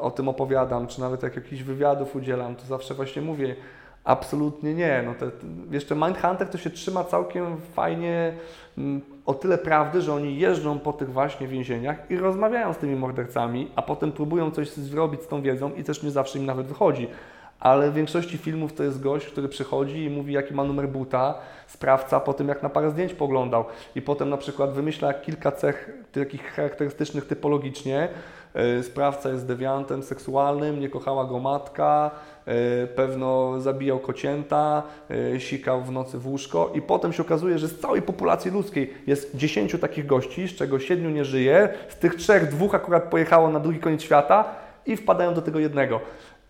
o 0.00 0.10
tym 0.10 0.28
opowiadam, 0.28 0.86
czy 0.86 1.00
nawet 1.00 1.22
jak 1.22 1.36
jakichś 1.36 1.62
wywiadów 1.62 2.16
udzielam, 2.16 2.56
to 2.56 2.66
zawsze 2.66 2.94
właśnie 2.94 3.22
mówię, 3.22 3.56
absolutnie 4.04 4.74
nie. 4.74 5.02
No 5.06 5.14
te, 5.14 5.30
jeszcze 5.70 5.94
Mindhunter 5.94 6.48
to 6.48 6.58
się 6.58 6.70
trzyma 6.70 7.04
całkiem 7.04 7.60
fajnie 7.60 8.32
mm, 8.78 9.00
o 9.26 9.34
tyle 9.34 9.58
prawdy, 9.58 10.00
że 10.00 10.14
oni 10.14 10.38
jeżdżą 10.38 10.78
po 10.78 10.92
tych 10.92 11.12
właśnie 11.12 11.48
więzieniach 11.48 12.10
i 12.10 12.16
rozmawiają 12.16 12.72
z 12.72 12.76
tymi 12.76 12.96
mordercami, 12.96 13.70
a 13.76 13.82
potem 13.82 14.12
próbują 14.12 14.50
coś 14.50 14.70
zrobić 14.70 15.22
z 15.22 15.28
tą 15.28 15.42
wiedzą 15.42 15.74
i 15.74 15.84
też 15.84 16.02
nie 16.02 16.10
zawsze 16.10 16.38
im 16.38 16.46
nawet 16.46 16.66
wychodzi 16.66 17.08
ale 17.62 17.90
w 17.90 17.94
większości 17.94 18.38
filmów 18.38 18.72
to 18.72 18.82
jest 18.82 19.02
gość, 19.02 19.26
który 19.26 19.48
przychodzi 19.48 20.04
i 20.04 20.10
mówi, 20.10 20.32
jaki 20.32 20.54
ma 20.54 20.64
numer 20.64 20.88
buta, 20.88 21.34
sprawca 21.66 22.20
po 22.20 22.34
tym, 22.34 22.48
jak 22.48 22.62
na 22.62 22.68
parę 22.68 22.90
zdjęć 22.90 23.14
poglądał 23.14 23.64
i 23.94 24.02
potem 24.02 24.30
na 24.30 24.36
przykład 24.36 24.72
wymyśla 24.72 25.14
kilka 25.14 25.52
cech 25.52 25.90
takich 26.12 26.52
charakterystycznych 26.52 27.26
typologicznie. 27.26 28.08
E, 28.54 28.82
sprawca 28.82 29.28
jest 29.28 29.46
dewiantem 29.46 30.02
seksualnym, 30.02 30.80
nie 30.80 30.88
kochała 30.88 31.24
go 31.24 31.38
matka, 31.38 32.10
e, 32.46 32.86
pewno 32.86 33.60
zabijał 33.60 33.98
kocięta, 33.98 34.82
e, 35.34 35.40
sikał 35.40 35.82
w 35.82 35.90
nocy 35.90 36.18
w 36.18 36.26
łóżko 36.26 36.72
i 36.74 36.82
potem 36.82 37.12
się 37.12 37.22
okazuje, 37.22 37.58
że 37.58 37.68
z 37.68 37.80
całej 37.80 38.02
populacji 38.02 38.50
ludzkiej 38.50 38.94
jest 39.06 39.36
10 39.36 39.78
takich 39.78 40.06
gości, 40.06 40.48
z 40.48 40.54
czego 40.54 40.78
7 40.78 41.14
nie 41.14 41.24
żyje, 41.24 41.68
z 41.88 41.96
tych 41.96 42.14
trzech 42.14 42.48
dwóch 42.48 42.74
akurat 42.74 43.02
pojechało 43.02 43.48
na 43.48 43.60
drugi 43.60 43.78
koniec 43.78 44.02
świata 44.02 44.44
i 44.86 44.96
wpadają 44.96 45.34
do 45.34 45.42
tego 45.42 45.58
jednego. 45.58 46.00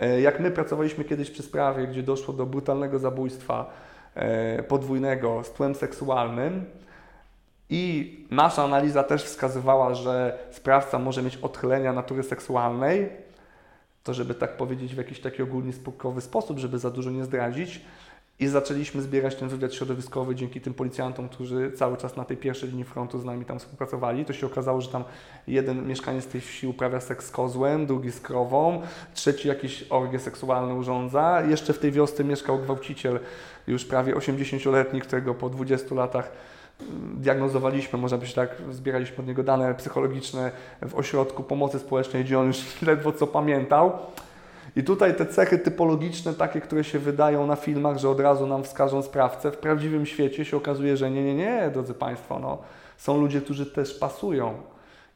E, 0.03 0.21
jak 0.21 0.41
my 0.41 0.51
pracowaliśmy 0.51 1.05
kiedyś 1.05 1.31
przy 1.31 1.43
sprawie, 1.43 1.87
gdzie 1.87 2.03
doszło 2.03 2.35
do 2.35 2.47
brutalnego 2.47 2.99
zabójstwa 2.99 3.71
e, 4.15 4.63
podwójnego 4.63 5.45
z 5.45 5.53
tłem 5.53 5.75
seksualnym 5.75 6.65
i 7.71 8.17
nasza 8.31 8.65
analiza 8.65 9.03
też 9.03 9.25
wskazywała, 9.25 9.95
że 9.95 10.39
sprawca 10.51 10.99
może 10.99 11.23
mieć 11.23 11.37
odchylenia 11.37 11.93
natury 11.93 12.23
seksualnej, 12.23 13.09
to 14.03 14.15
żeby 14.15 14.35
tak 14.35 14.57
powiedzieć 14.57 14.95
w 14.95 14.99
jakiś 14.99 15.21
taki 15.21 15.43
ogólnie 15.43 15.73
spokojny 15.73 16.21
sposób, 16.21 16.59
żeby 16.59 16.79
za 16.79 16.91
dużo 16.91 17.11
nie 17.11 17.25
zdradzić, 17.25 17.81
i 18.41 18.49
zaczęliśmy 18.49 19.03
zbierać 19.03 19.35
ten 19.37 19.49
wywiad 19.49 19.75
środowiskowy 19.75 20.35
dzięki 20.35 20.61
tym 20.61 20.75
policjantom, 20.75 21.29
którzy 21.29 21.73
cały 21.73 21.97
czas 21.97 22.17
na 22.17 22.25
tej 22.25 22.37
pierwszej 22.37 22.69
linii 22.69 22.85
frontu 22.85 23.19
z 23.19 23.25
nami 23.25 23.45
tam 23.45 23.59
współpracowali. 23.59 24.25
To 24.25 24.33
się 24.33 24.47
okazało, 24.47 24.81
że 24.81 24.89
tam 24.89 25.05
jeden 25.47 25.87
mieszkaniec 25.87 26.27
tej 26.27 26.41
wsi 26.41 26.67
uprawia 26.67 27.01
seks 27.01 27.27
z 27.27 27.31
kozłem, 27.31 27.87
drugi 27.87 28.13
z 28.13 28.21
krową, 28.21 28.83
trzeci 29.15 29.49
jakieś 29.49 29.85
orgie 29.91 30.19
seksualne 30.19 30.75
urządza. 30.75 31.43
Jeszcze 31.49 31.73
w 31.73 31.79
tej 31.79 31.93
wiosce 31.93 32.25
mieszkał 32.25 32.59
gwałciciel, 32.59 33.21
już 33.67 33.85
prawie 33.85 34.15
80-letni, 34.15 35.01
którego 35.01 35.35
po 35.35 35.51
20 35.51 35.95
latach 35.95 36.33
mm, 36.81 37.23
diagnozowaliśmy, 37.23 37.99
można 37.99 38.19
być 38.19 38.35
tak, 38.35 38.57
zbieraliśmy 38.71 39.19
od 39.19 39.27
niego 39.27 39.43
dane 39.43 39.75
psychologiczne 39.75 40.53
w 40.89 40.95
ośrodku 40.95 41.43
pomocy 41.43 41.79
społecznej, 41.79 42.25
gdzie 42.25 42.39
on 42.39 42.47
już 42.47 42.59
ledwo 42.83 43.13
co 43.13 43.27
pamiętał. 43.27 43.93
I 44.77 44.85
tutaj 44.85 45.17
te 45.17 45.27
cechy 45.27 45.59
typologiczne, 45.59 46.35
takie, 46.35 46.61
które 46.61 46.85
się 46.85 46.99
wydają 46.99 47.47
na 47.47 47.57
filmach, 47.57 47.99
że 47.99 48.09
od 48.09 48.21
razu 48.21 48.47
nam 48.47 48.65
wskażą 48.65 49.03
sprawcę, 49.03 49.51
w 49.51 49.57
prawdziwym 49.57 50.07
świecie 50.07 50.45
się 50.45 50.57
okazuje, 50.57 50.97
że 50.97 51.11
nie, 51.11 51.25
nie, 51.25 51.35
nie, 51.35 51.71
drodzy 51.73 51.95
Państwo, 51.95 52.39
no, 52.39 52.59
są 52.97 53.21
ludzie, 53.21 53.41
którzy 53.41 53.67
też 53.67 53.95
pasują. 53.95 54.55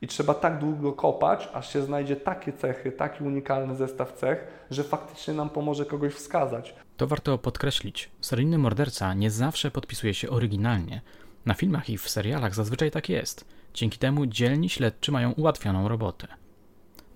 I 0.03 0.07
trzeba 0.07 0.35
tak 0.35 0.59
długo 0.59 0.93
kopać, 0.93 1.49
aż 1.53 1.73
się 1.73 1.83
znajdzie 1.83 2.17
takie 2.17 2.53
cechy, 2.53 2.93
taki 2.93 3.25
unikalny 3.25 3.77
zestaw 3.77 4.13
cech, 4.13 4.47
że 4.71 4.85
faktycznie 4.85 5.35
nam 5.35 5.51
pomoże 5.51 5.85
kogoś 5.85 6.13
wskazać. 6.13 6.75
To 6.97 7.07
warto 7.07 7.39
podkreślić. 7.39 8.11
Seryjny 8.21 8.59
morderca 8.59 9.15
nie 9.15 9.31
zawsze 9.31 9.71
podpisuje 9.71 10.15
się 10.15 10.31
oryginalnie. 10.31 11.01
Na 11.47 11.55
filmach 11.55 11.91
i 11.91 11.99
w 11.99 12.09
serialach 12.09 12.55
zazwyczaj 12.55 12.91
tak 12.91 13.09
jest. 13.09 13.45
Dzięki 13.75 13.99
temu 13.99 14.27
dzielni 14.27 14.69
śledczy 14.69 15.13
mają 15.13 15.33
ułatwioną 15.33 15.89
robotę. 15.89 16.29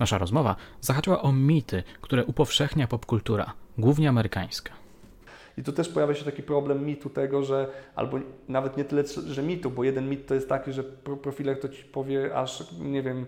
Nasza 0.01 0.19
rozmowa 0.19 0.57
zahaczyła 0.81 1.23
o 1.23 1.33
mity, 1.33 1.83
które 2.01 2.25
upowszechnia 2.25 2.87
popkultura, 2.87 3.53
głównie 3.79 4.09
amerykańska. 4.09 4.80
I 5.61 5.63
tu 5.63 5.73
też 5.73 5.89
pojawia 5.89 6.15
się 6.15 6.25
taki 6.25 6.43
problem 6.43 6.87
mitu 6.87 7.11
tego, 7.11 7.43
że 7.43 7.67
albo 7.95 8.19
nawet 8.49 8.77
nie 8.77 8.85
tyle, 8.85 9.03
że 9.27 9.43
mitu, 9.43 9.71
bo 9.71 9.85
jeden 9.85 10.09
mit 10.09 10.27
to 10.27 10.35
jest 10.35 10.49
taki, 10.49 10.73
że 10.73 10.83
profiler 11.23 11.61
to 11.61 11.69
ci 11.69 11.85
powie 11.85 12.35
aż, 12.35 12.65
nie 12.81 13.03
wiem, 13.03 13.27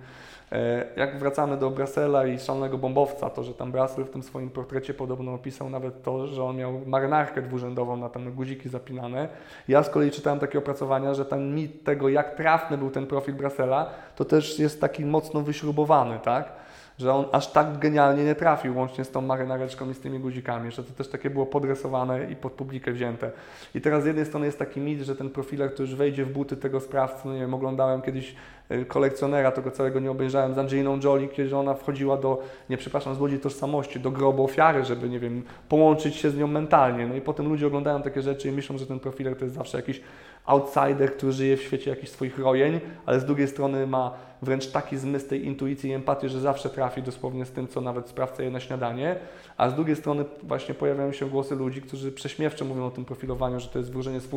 e, 0.52 0.84
jak 0.96 1.18
wracamy 1.18 1.56
do 1.56 1.70
Brasela 1.70 2.26
i 2.26 2.38
szalonego 2.38 2.78
bombowca, 2.78 3.30
to, 3.30 3.42
że 3.44 3.54
tam 3.54 3.72
Brasel 3.72 4.04
w 4.04 4.10
tym 4.10 4.22
swoim 4.22 4.50
portrecie 4.50 4.94
podobno 4.94 5.34
opisał 5.34 5.70
nawet 5.70 6.02
to, 6.02 6.26
że 6.26 6.44
on 6.44 6.56
miał 6.56 6.80
marynarkę 6.86 7.42
dwurzędową 7.42 7.96
na 7.96 8.08
tam 8.08 8.32
guziki 8.32 8.68
zapinane. 8.68 9.28
Ja 9.68 9.82
z 9.82 9.90
kolei 9.90 10.10
czytałem 10.10 10.38
takie 10.38 10.58
opracowania, 10.58 11.14
że 11.14 11.24
ten 11.24 11.54
mit 11.54 11.84
tego, 11.84 12.08
jak 12.08 12.36
trafny 12.36 12.78
był 12.78 12.90
ten 12.90 13.06
profil 13.06 13.34
Brasela, 13.34 13.90
to 14.16 14.24
też 14.24 14.58
jest 14.58 14.80
taki 14.80 15.04
mocno 15.04 15.40
wyśrubowany, 15.40 16.18
tak? 16.22 16.52
Że 16.98 17.14
on 17.14 17.24
aż 17.32 17.52
tak 17.52 17.78
genialnie 17.78 18.24
nie 18.24 18.34
trafił, 18.34 18.76
łącznie 18.76 19.04
z 19.04 19.10
tą 19.10 19.20
marynareczką 19.20 19.90
i 19.90 19.94
z 19.94 20.00
tymi 20.00 20.18
guzikami, 20.18 20.70
że 20.70 20.84
to 20.84 20.92
też 20.92 21.08
takie 21.08 21.30
było 21.30 21.46
podresowane 21.46 22.30
i 22.30 22.36
pod 22.36 22.52
publikę 22.52 22.92
wzięte. 22.92 23.30
I 23.74 23.80
teraz 23.80 24.02
z 24.02 24.06
jednej 24.06 24.26
strony 24.26 24.46
jest 24.46 24.58
taki 24.58 24.80
mit, 24.80 25.00
że 25.00 25.16
ten 25.16 25.30
profiler, 25.30 25.72
który 25.74 25.88
już 25.88 25.96
wejdzie 25.96 26.24
w 26.24 26.32
buty 26.32 26.56
tego 26.56 26.80
sprawcy, 26.80 27.28
no 27.28 27.34
nie 27.34 27.40
wiem, 27.40 27.54
oglądałem 27.54 28.02
kiedyś 28.02 28.34
y, 28.70 28.84
kolekcjonera, 28.84 29.50
tego 29.50 29.70
całego 29.70 30.00
nie 30.00 30.10
obejrzałem, 30.10 30.54
z 30.54 30.58
Angeliną 30.58 31.00
Jolie, 31.04 31.28
kiedy 31.28 31.56
ona 31.56 31.74
wchodziła 31.74 32.16
do, 32.16 32.42
nie 32.70 32.76
przepraszam, 32.76 33.14
złodzi 33.14 33.38
tożsamości, 33.38 34.00
do 34.00 34.10
grobu 34.10 34.44
ofiary, 34.44 34.84
żeby, 34.84 35.08
nie 35.08 35.18
wiem, 35.18 35.42
połączyć 35.68 36.16
się 36.16 36.30
z 36.30 36.36
nią 36.36 36.46
mentalnie. 36.46 37.06
No 37.06 37.14
i 37.14 37.20
potem 37.20 37.48
ludzie 37.48 37.66
oglądają 37.66 38.02
takie 38.02 38.22
rzeczy 38.22 38.48
i 38.48 38.52
myślą, 38.52 38.78
że 38.78 38.86
ten 38.86 39.00
profiler 39.00 39.36
to 39.36 39.44
jest 39.44 39.54
zawsze 39.54 39.78
jakiś 39.78 40.00
outsider, 40.46 41.16
który 41.16 41.32
żyje 41.32 41.56
w 41.56 41.62
świecie 41.62 41.90
jakichś 41.90 42.12
swoich 42.12 42.38
rojeń, 42.38 42.80
ale 43.06 43.20
z 43.20 43.24
drugiej 43.24 43.48
strony 43.48 43.86
ma 43.86 44.14
wręcz 44.42 44.66
taki 44.70 44.96
zmysł 44.96 45.28
tej 45.28 45.46
intuicji 45.46 45.90
i 45.90 45.92
empatii, 45.92 46.28
że 46.28 46.40
zawsze 46.40 46.70
trafi 46.70 47.02
dosłownie 47.02 47.44
z 47.44 47.50
tym, 47.50 47.68
co 47.68 47.80
nawet 47.80 48.08
sprawca 48.08 48.42
je 48.42 48.50
na 48.50 48.60
śniadanie, 48.60 49.16
a 49.56 49.68
z 49.68 49.74
drugiej 49.74 49.96
strony 49.96 50.24
właśnie 50.42 50.74
pojawiają 50.74 51.12
się 51.12 51.30
głosy 51.30 51.56
ludzi, 51.56 51.82
którzy 51.82 52.12
prześmiewczo 52.12 52.64
mówią 52.64 52.86
o 52.86 52.90
tym 52.90 53.04
profilowaniu, 53.04 53.60
że 53.60 53.68
to 53.68 53.78
jest 53.78 53.92
wróżenie 53.92 54.20
z 54.20 54.28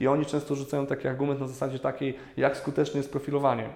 i 0.00 0.06
oni 0.06 0.26
często 0.26 0.54
rzucają 0.54 0.86
taki 0.86 1.08
argument 1.08 1.40
na 1.40 1.46
zasadzie 1.46 1.78
takiej, 1.78 2.18
jak 2.36 2.56
skuteczne 2.56 2.98
jest 2.98 3.12
profilowanie. 3.12 3.68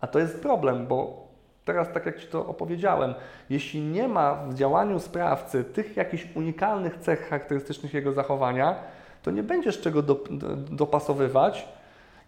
A 0.00 0.06
to 0.06 0.18
jest 0.18 0.42
problem, 0.42 0.86
bo 0.86 1.28
teraz 1.64 1.92
tak 1.92 2.06
jak 2.06 2.20
Ci 2.20 2.26
to 2.26 2.46
opowiedziałem, 2.46 3.14
jeśli 3.50 3.80
nie 3.80 4.08
ma 4.08 4.34
w 4.34 4.54
działaniu 4.54 4.98
sprawcy 4.98 5.64
tych 5.64 5.96
jakichś 5.96 6.26
unikalnych 6.34 6.96
cech 6.96 7.28
charakterystycznych 7.28 7.94
jego 7.94 8.12
zachowania, 8.12 8.74
to 9.22 9.30
nie 9.30 9.42
będziesz 9.42 9.80
czego 9.80 10.02
do, 10.02 10.14
do, 10.30 10.56
dopasowywać. 10.56 11.68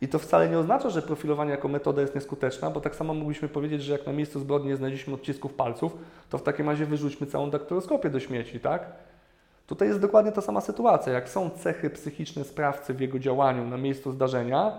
I 0.01 0.09
to 0.09 0.19
wcale 0.19 0.49
nie 0.49 0.59
oznacza, 0.59 0.91
że 0.91 1.03
profilowanie 1.03 1.51
jako 1.51 1.69
metoda 1.69 2.03
jest 2.03 2.15
nieskuteczna, 2.15 2.71
bo 2.71 2.81
tak 2.81 2.97
samo 2.97 3.15
mogliśmy 3.15 3.49
powiedzieć, 3.49 3.83
że 3.83 3.93
jak 3.93 4.07
na 4.07 4.13
miejscu 4.13 4.41
zbrodni 4.41 4.69
nie 4.69 4.77
znaleźliśmy 4.77 5.15
odcisków 5.15 5.55
palców, 5.55 5.97
to 6.31 6.39
w 6.39 6.43
takim 6.43 6.69
razie 6.69 6.87
wyrzućmy 6.87 7.27
całą 7.27 7.51
daktyloskopię 7.51 8.11
do 8.11 8.21
śmieci, 8.21 8.61
tak? 8.61 8.87
Tutaj 9.67 9.89
jest 9.89 10.01
dokładnie 10.01 10.33
ta 10.33 10.41
sama 10.41 10.61
sytuacja. 10.61 11.13
Jak 11.13 11.29
są 11.29 11.51
cechy 11.51 11.91
psychiczne 11.91 12.45
sprawcy 12.45 12.95
w 12.95 13.01
jego 13.01 13.19
działaniu 13.19 13.65
na 13.65 13.77
miejscu 13.77 14.13
zdarzenia, 14.13 14.73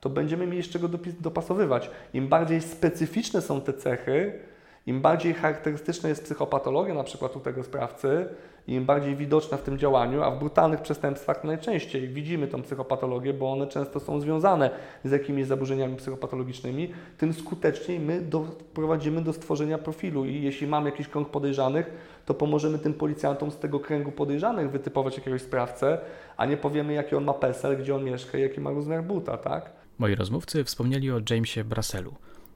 to 0.00 0.10
będziemy 0.10 0.46
mieli 0.46 0.62
z 0.62 0.68
czego 0.68 0.88
dopasowywać. 1.20 1.90
Im 2.14 2.28
bardziej 2.28 2.60
specyficzne 2.60 3.42
są 3.42 3.60
te 3.60 3.72
cechy, 3.72 4.38
im 4.86 5.00
bardziej 5.00 5.34
charakterystyczna 5.34 6.08
jest 6.08 6.24
psychopatologia 6.24 6.94
na 6.94 7.04
przykład 7.04 7.36
u 7.36 7.40
tego 7.40 7.64
sprawcy, 7.64 8.28
im 8.74 8.84
bardziej 8.84 9.16
widoczna 9.16 9.56
w 9.56 9.62
tym 9.62 9.78
działaniu, 9.78 10.22
a 10.22 10.30
w 10.30 10.38
brutalnych 10.38 10.80
przestępstwach 10.80 11.44
najczęściej 11.44 12.08
widzimy 12.08 12.48
tą 12.48 12.62
psychopatologię, 12.62 13.34
bo 13.34 13.52
one 13.52 13.66
często 13.66 14.00
są 14.00 14.20
związane 14.20 14.70
z 15.04 15.10
jakimiś 15.10 15.46
zaburzeniami 15.46 15.96
psychopatologicznymi, 15.96 16.92
tym 17.18 17.32
skuteczniej 17.32 18.00
my 18.00 18.20
doprowadzimy 18.20 19.20
do 19.20 19.32
stworzenia 19.32 19.78
profilu 19.78 20.24
i 20.24 20.42
jeśli 20.42 20.66
mamy 20.66 20.90
jakiś 20.90 21.08
krąg 21.08 21.28
podejrzanych, 21.28 21.90
to 22.26 22.34
pomożemy 22.34 22.78
tym 22.78 22.94
policjantom 22.94 23.50
z 23.50 23.58
tego 23.58 23.80
kręgu 23.80 24.12
podejrzanych 24.12 24.70
wytypować 24.70 25.16
jakiegoś 25.16 25.42
sprawcę, 25.42 25.98
a 26.36 26.46
nie 26.46 26.56
powiemy 26.56 26.92
jaki 26.92 27.16
on 27.16 27.24
ma 27.24 27.34
PESEL, 27.34 27.78
gdzie 27.78 27.94
on 27.94 28.04
mieszka 28.04 28.38
i 28.38 28.40
jaki 28.40 28.60
ma 28.60 28.70
rozmiar 28.70 29.04
buta, 29.04 29.36
tak? 29.36 29.72
Moi 29.98 30.14
rozmówcy 30.14 30.64
wspomnieli 30.64 31.12
o 31.12 31.20
Jamesie 31.30 31.64
Brasselu. 31.64 32.14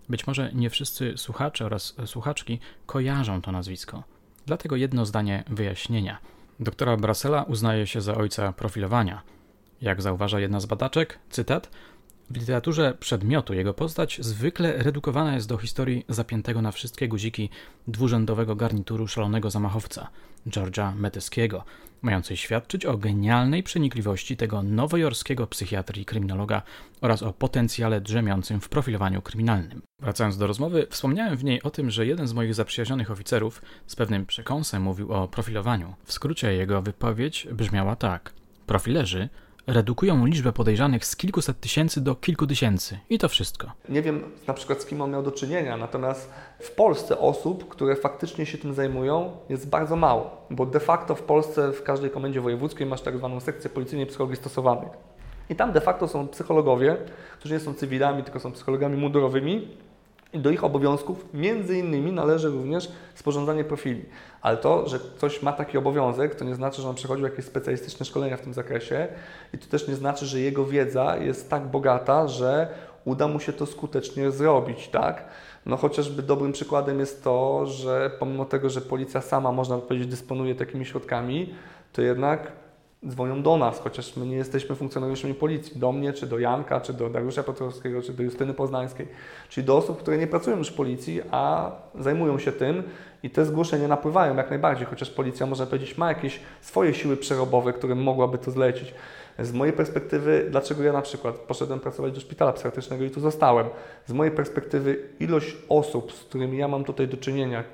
Być 0.08 0.26
może 0.26 0.52
nie 0.54 0.70
wszyscy 0.70 1.12
słuchacze 1.16 1.66
oraz 1.66 1.94
słuchaczki 2.06 2.58
kojarzą 2.86 3.42
to 3.42 3.52
nazwisko. 3.52 4.02
Dlatego 4.46 4.76
jedno 4.76 5.06
zdanie 5.06 5.44
wyjaśnienia. 5.50 6.18
Doktora 6.60 6.96
Brassela 6.96 7.42
uznaje 7.42 7.86
się 7.86 8.00
za 8.00 8.14
ojca 8.14 8.52
profilowania. 8.52 9.22
Jak 9.80 10.02
zauważa 10.02 10.40
jedna 10.40 10.60
z 10.60 10.66
badaczek, 10.66 11.18
cytat, 11.30 11.70
w 12.30 12.36
literaturze 12.36 12.94
przedmiotu 13.00 13.54
jego 13.54 13.74
postać 13.74 14.18
zwykle 14.20 14.76
redukowana 14.76 15.34
jest 15.34 15.48
do 15.48 15.58
historii 15.58 16.04
zapiętego 16.08 16.62
na 16.62 16.72
wszystkie 16.72 17.08
guziki 17.08 17.50
dwurzędowego 17.88 18.56
garnituru 18.56 19.08
szalonego 19.08 19.50
zamachowca 19.50 20.08
George'a 20.46 20.94
Meteskiego, 20.96 21.64
mającej 22.02 22.36
świadczyć 22.36 22.86
o 22.86 22.98
genialnej 22.98 23.62
przenikliwości 23.62 24.36
tego 24.36 24.62
nowojorskiego 24.62 25.46
psychiatry 25.46 26.02
i 26.02 26.04
kryminologa 26.04 26.62
oraz 27.00 27.22
o 27.22 27.32
potencjale 27.32 28.00
drzemiącym 28.00 28.60
w 28.60 28.68
profilowaniu 28.68 29.22
kryminalnym. 29.22 29.82
Wracając 30.02 30.38
do 30.38 30.46
rozmowy, 30.46 30.86
wspomniałem 30.90 31.36
w 31.36 31.44
niej 31.44 31.62
o 31.62 31.70
tym, 31.70 31.90
że 31.90 32.06
jeden 32.06 32.26
z 32.26 32.32
moich 32.32 32.54
zaprzyjaźnionych 32.54 33.10
oficerów 33.10 33.62
z 33.86 33.96
pewnym 33.96 34.26
przekąsem 34.26 34.82
mówił 34.82 35.12
o 35.12 35.28
profilowaniu. 35.28 35.94
W 36.04 36.12
skrócie 36.12 36.54
jego 36.54 36.82
wypowiedź 36.82 37.48
brzmiała 37.52 37.96
tak: 37.96 38.32
Profilerzy 38.66 39.28
redukują 39.66 40.26
liczbę 40.26 40.52
podejrzanych 40.52 41.06
z 41.06 41.16
kilkuset 41.16 41.60
tysięcy 41.60 42.00
do 42.00 42.14
kilku 42.14 42.46
tysięcy. 42.46 42.98
I 43.10 43.18
to 43.18 43.28
wszystko. 43.28 43.72
Nie 43.88 44.02
wiem 44.02 44.22
na 44.46 44.54
przykład 44.54 44.82
z 44.82 44.86
kim 44.86 45.00
on 45.00 45.10
miał 45.10 45.22
do 45.22 45.32
czynienia, 45.32 45.76
natomiast 45.76 46.30
w 46.58 46.70
Polsce 46.70 47.18
osób, 47.18 47.68
które 47.68 47.96
faktycznie 47.96 48.46
się 48.46 48.58
tym 48.58 48.74
zajmują, 48.74 49.36
jest 49.48 49.68
bardzo 49.68 49.96
mało, 49.96 50.46
bo 50.50 50.66
de 50.66 50.80
facto 50.80 51.14
w 51.14 51.22
Polsce 51.22 51.72
w 51.72 51.82
każdej 51.82 52.10
komendzie 52.10 52.40
wojewódzkiej 52.40 52.86
masz 52.86 53.00
tak 53.00 53.16
zwaną 53.16 53.40
sekcję 53.40 53.70
policyjnej 53.70 54.06
psychologii 54.06 54.36
stosowanych. 54.36 54.90
I 55.50 55.56
tam 55.56 55.72
de 55.72 55.80
facto 55.80 56.08
są 56.08 56.28
psychologowie, 56.28 56.96
którzy 57.38 57.54
nie 57.54 57.60
są 57.60 57.74
cywilami, 57.74 58.22
tylko 58.22 58.40
są 58.40 58.52
psychologami 58.52 58.96
mundurowymi, 58.96 59.68
do 60.34 60.50
ich 60.50 60.64
obowiązków 60.64 61.34
między 61.34 61.78
innymi 61.78 62.12
należy 62.12 62.48
również 62.48 62.92
sporządzanie 63.14 63.64
profili. 63.64 64.04
Ale 64.42 64.56
to, 64.56 64.88
że 64.88 64.98
ktoś 64.98 65.42
ma 65.42 65.52
taki 65.52 65.78
obowiązek, 65.78 66.34
to 66.34 66.44
nie 66.44 66.54
znaczy, 66.54 66.82
że 66.82 66.88
on 66.88 66.94
przechodził 66.94 67.24
jakieś 67.24 67.44
specjalistyczne 67.44 68.06
szkolenia 68.06 68.36
w 68.36 68.40
tym 68.40 68.54
zakresie 68.54 69.08
i 69.54 69.58
to 69.58 69.66
też 69.66 69.88
nie 69.88 69.94
znaczy, 69.94 70.26
że 70.26 70.40
jego 70.40 70.64
wiedza 70.64 71.16
jest 71.16 71.50
tak 71.50 71.66
bogata, 71.66 72.28
że 72.28 72.68
uda 73.04 73.28
mu 73.28 73.40
się 73.40 73.52
to 73.52 73.66
skutecznie 73.66 74.30
zrobić, 74.30 74.88
tak? 74.88 75.24
No 75.66 75.76
chociażby 75.76 76.22
dobrym 76.22 76.52
przykładem 76.52 77.00
jest 77.00 77.24
to, 77.24 77.66
że 77.66 78.10
pomimo 78.18 78.44
tego, 78.44 78.70
że 78.70 78.80
policja 78.80 79.20
sama, 79.20 79.52
można 79.52 79.78
powiedzieć, 79.78 80.08
dysponuje 80.08 80.54
takimi 80.54 80.86
środkami, 80.86 81.54
to 81.92 82.02
jednak 82.02 82.52
dzwonią 83.08 83.42
do 83.42 83.56
nas, 83.56 83.80
chociaż 83.80 84.16
my 84.16 84.26
nie 84.26 84.36
jesteśmy 84.36 84.76
funkcjonariuszami 84.76 85.34
policji, 85.34 85.80
do 85.80 85.92
mnie, 85.92 86.12
czy 86.12 86.26
do 86.26 86.38
Janka, 86.38 86.80
czy 86.80 86.92
do 86.92 87.10
Dariusza 87.10 87.42
Piotrowskiego, 87.42 88.02
czy 88.02 88.12
do 88.12 88.22
Justyny 88.22 88.54
Poznańskiej, 88.54 89.08
czyli 89.48 89.66
do 89.66 89.76
osób, 89.76 89.98
które 89.98 90.18
nie 90.18 90.26
pracują 90.26 90.58
już 90.58 90.68
w 90.68 90.74
policji, 90.74 91.20
a 91.30 91.72
zajmują 91.98 92.38
się 92.38 92.52
tym 92.52 92.82
i 93.22 93.30
te 93.30 93.44
zgłoszenia 93.44 93.88
napływają 93.88 94.36
jak 94.36 94.50
najbardziej, 94.50 94.86
chociaż 94.86 95.10
policja, 95.10 95.46
można 95.46 95.66
powiedzieć, 95.66 95.98
ma 95.98 96.08
jakieś 96.08 96.40
swoje 96.60 96.94
siły 96.94 97.16
przerobowe, 97.16 97.72
którym 97.72 98.02
mogłaby 98.02 98.38
to 98.38 98.50
zlecić. 98.50 98.94
Z 99.38 99.52
mojej 99.52 99.72
perspektywy, 99.72 100.46
dlaczego 100.50 100.82
ja 100.82 100.92
na 100.92 101.02
przykład 101.02 101.34
poszedłem 101.34 101.80
pracować 101.80 102.12
do 102.12 102.20
szpitala 102.20 102.52
psychiatrycznego 102.52 103.04
i 103.04 103.10
tu 103.10 103.20
zostałem? 103.20 103.66
Z 104.06 104.12
mojej 104.12 104.34
perspektywy 104.34 105.08
ilość 105.20 105.56
osób, 105.68 106.12
z 106.12 106.20
którymi 106.20 106.58
ja 106.58 106.68
mam 106.68 106.84
tutaj 106.84 107.08
do 107.08 107.16
czynienia, 107.16 107.64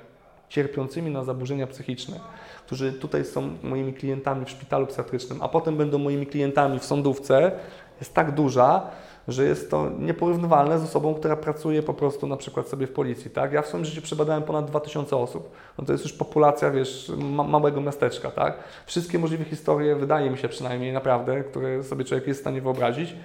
cierpiącymi 0.49 1.11
na 1.11 1.23
zaburzenia 1.23 1.67
psychiczne, 1.67 2.19
którzy 2.65 2.93
tutaj 2.93 3.25
są 3.25 3.49
moimi 3.63 3.93
klientami 3.93 4.45
w 4.45 4.49
szpitalu 4.49 4.87
psychiatrycznym, 4.87 5.41
a 5.41 5.47
potem 5.47 5.77
będą 5.77 5.97
moimi 5.97 6.27
klientami 6.27 6.79
w 6.79 6.85
sądówce, 6.85 7.51
jest 7.99 8.13
tak 8.13 8.31
duża, 8.31 8.81
że 9.27 9.43
jest 9.45 9.71
to 9.71 9.89
nieporównywalne 9.99 10.79
z 10.79 10.83
osobą, 10.83 11.13
która 11.13 11.35
pracuje 11.35 11.83
po 11.83 11.93
prostu 11.93 12.27
na 12.27 12.37
przykład 12.37 12.67
sobie 12.67 12.87
w 12.87 12.91
policji, 12.91 13.31
tak? 13.31 13.53
Ja 13.53 13.61
w 13.61 13.67
swoim 13.67 13.85
życiu 13.85 14.01
przebadałem 14.01 14.43
ponad 14.43 14.65
2000 14.65 15.17
osób. 15.17 15.51
No 15.77 15.85
to 15.85 15.91
jest 15.91 16.03
już 16.03 16.13
populacja, 16.13 16.71
wiesz, 16.71 17.11
ma 17.17 17.43
małego 17.43 17.81
miasteczka, 17.81 18.31
tak? 18.31 18.57
Wszystkie 18.85 19.19
możliwe 19.19 19.43
historie, 19.43 19.95
wydaje 19.95 20.29
mi 20.29 20.37
się 20.37 20.49
przynajmniej 20.49 20.93
naprawdę, 20.93 21.43
które 21.43 21.83
sobie 21.83 22.05
człowiek 22.05 22.27
jest 22.27 22.39
w 22.39 22.43
stanie 22.43 22.61
wyobrazić, 22.61 23.15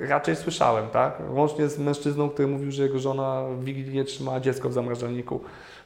raczej 0.00 0.36
słyszałem, 0.36 0.88
tak? 0.88 1.22
Łącznie 1.30 1.68
z 1.68 1.78
mężczyzną, 1.78 2.28
który 2.28 2.48
mówił, 2.48 2.70
że 2.70 2.82
jego 2.82 2.98
żona 2.98 3.42
w 3.58 3.64
Wigilię 3.64 4.04
trzymała 4.04 4.40
dziecko 4.40 4.68
w 4.68 4.72
zamrażalniku. 4.72 5.40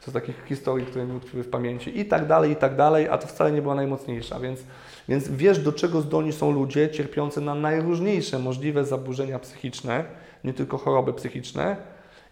To 0.04 0.11
z 0.11 0.14
takich 0.14 0.45
historii, 0.47 0.87
które 0.87 1.07
mi 1.07 1.16
utkwiły 1.16 1.45
w 1.45 1.50
pamięci. 1.50 1.99
I 1.99 2.04
tak 2.04 2.26
dalej, 2.26 2.50
i 2.50 2.57
tak 2.57 2.76
dalej, 2.76 3.09
a 3.09 3.19
to 3.19 3.26
wcale 3.26 3.52
nie 3.52 3.62
była 3.62 3.75
najmocniejsza, 3.75 4.40
więc, 4.40 4.61
więc 5.09 5.28
wiesz, 5.28 5.59
do 5.59 5.73
czego 5.73 6.00
zdolni 6.00 6.33
są 6.33 6.52
ludzie 6.52 6.90
cierpiący 6.90 7.40
na 7.40 7.54
najróżniejsze 7.54 8.38
możliwe 8.38 8.85
zaburzenia 8.85 9.38
psychiczne, 9.38 10.04
nie 10.45 10.52
tylko 10.52 10.78
choroby 10.78 11.12
psychiczne, 11.12 11.76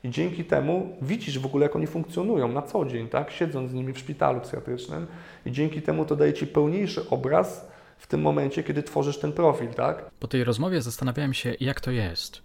i 0.04 0.10
dzięki 0.10 0.44
temu 0.44 0.96
widzisz 1.02 1.38
w 1.38 1.46
ogóle, 1.46 1.62
jak 1.62 1.76
oni 1.76 1.86
funkcjonują 1.86 2.48
na 2.48 2.62
co 2.62 2.84
dzień, 2.84 3.08
tak? 3.08 3.30
siedząc 3.30 3.70
z 3.70 3.74
nimi 3.74 3.92
w 3.92 3.98
szpitalu 3.98 4.40
psychiatrycznym, 4.40 5.06
i 5.46 5.52
dzięki 5.52 5.82
temu 5.82 6.04
to 6.04 6.16
daje 6.16 6.32
ci 6.32 6.46
pełniejszy 6.46 7.10
obraz 7.10 7.68
w 7.98 8.06
tym 8.06 8.20
momencie, 8.20 8.62
kiedy 8.62 8.82
tworzysz 8.82 9.18
ten 9.18 9.32
profil, 9.32 9.68
tak? 9.68 10.10
Po 10.10 10.28
tej 10.28 10.44
rozmowie 10.44 10.82
zastanawiałem 10.82 11.34
się, 11.34 11.54
jak 11.60 11.80
to 11.80 11.90
jest. 11.90 12.42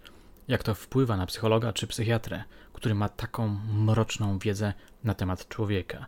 Jak 0.48 0.62
to 0.62 0.74
wpływa 0.74 1.16
na 1.16 1.26
psychologa 1.26 1.72
czy 1.72 1.86
psychiatrę, 1.86 2.44
który 2.72 2.94
ma 2.94 3.08
taką 3.08 3.58
mroczną 3.74 4.38
wiedzę 4.38 4.72
na 5.04 5.14
temat 5.14 5.48
człowieka. 5.48 6.06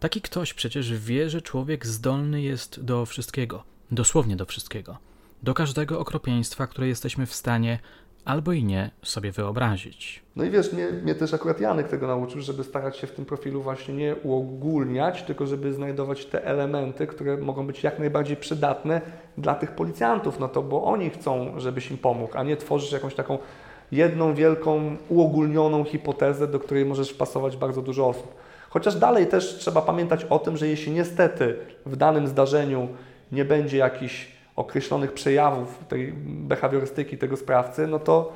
Taki 0.00 0.20
ktoś 0.20 0.54
przecież 0.54 0.98
wie, 0.98 1.30
że 1.30 1.42
człowiek 1.42 1.86
zdolny 1.86 2.42
jest 2.42 2.84
do 2.84 3.06
wszystkiego, 3.06 3.64
dosłownie 3.90 4.36
do 4.36 4.46
wszystkiego. 4.46 4.98
Do 5.42 5.54
każdego 5.54 6.00
okropieństwa, 6.00 6.66
które 6.66 6.88
jesteśmy 6.88 7.26
w 7.26 7.34
stanie 7.34 7.78
albo 8.24 8.52
i 8.52 8.64
nie 8.64 8.90
sobie 9.02 9.32
wyobrazić. 9.32 10.22
No 10.36 10.44
i 10.44 10.50
wiesz, 10.50 10.72
mnie, 10.72 10.88
mnie, 11.02 11.14
też 11.14 11.34
akurat 11.34 11.60
Janek 11.60 11.88
tego 11.88 12.06
nauczył, 12.06 12.40
żeby 12.40 12.64
starać 12.64 12.96
się 12.96 13.06
w 13.06 13.12
tym 13.12 13.24
profilu 13.24 13.62
właśnie 13.62 13.94
nie 13.94 14.16
uogólniać, 14.22 15.22
tylko 15.22 15.46
żeby 15.46 15.72
znajdować 15.72 16.26
te 16.26 16.44
elementy, 16.44 17.06
które 17.06 17.36
mogą 17.36 17.66
być 17.66 17.82
jak 17.82 17.98
najbardziej 17.98 18.36
przydatne 18.36 19.00
dla 19.38 19.54
tych 19.54 19.70
policjantów, 19.70 20.40
no 20.40 20.48
to 20.48 20.62
bo 20.62 20.84
oni 20.84 21.10
chcą, 21.10 21.60
żebyś 21.60 21.90
im 21.90 21.98
pomógł, 21.98 22.38
a 22.38 22.42
nie 22.42 22.56
tworzysz 22.56 22.92
jakąś 22.92 23.14
taką 23.14 23.38
jedną 23.92 24.34
wielką, 24.34 24.96
uogólnioną 25.08 25.84
hipotezę, 25.84 26.48
do 26.48 26.60
której 26.60 26.84
możesz 26.84 27.10
wpasować 27.10 27.56
bardzo 27.56 27.82
dużo 27.82 28.08
osób. 28.08 28.34
Chociaż 28.70 28.94
dalej 28.94 29.26
też 29.26 29.58
trzeba 29.58 29.82
pamiętać 29.82 30.24
o 30.24 30.38
tym, 30.38 30.56
że 30.56 30.68
jeśli 30.68 30.92
niestety 30.92 31.56
w 31.86 31.96
danym 31.96 32.28
zdarzeniu 32.28 32.88
nie 33.32 33.44
będzie 33.44 33.78
jakichś 33.78 34.31
określonych 34.56 35.12
przejawów 35.12 35.84
tej 35.88 36.12
behawiorystyki 36.22 37.18
tego 37.18 37.36
sprawcy, 37.36 37.86
no 37.86 37.98
to 37.98 38.32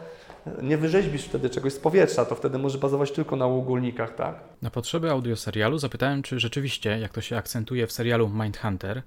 nie 0.63 0.77
wyrzeźbisz 0.77 1.25
wtedy 1.25 1.51
czegoś 1.51 1.73
z 1.73 1.79
powietrza, 1.79 2.25
to 2.25 2.35
wtedy 2.35 2.59
może 2.59 2.79
bazować 2.79 3.13
tylko 3.13 3.37
na 3.37 3.47
ogólnikach, 3.47 4.15
tak? 4.15 4.35
Na 4.63 4.71
potrzeby 4.71 5.11
audioserialu 5.11 5.79
zapytałem, 5.79 6.23
czy 6.23 6.41
rzeczywiście, 6.41 6.99
jak 6.99 7.13
to 7.13 7.21
się 7.21 7.37
akcentuje 7.37 7.87
w 7.87 7.93
serialu 7.93 8.29
Mindhunter, 8.29 9.03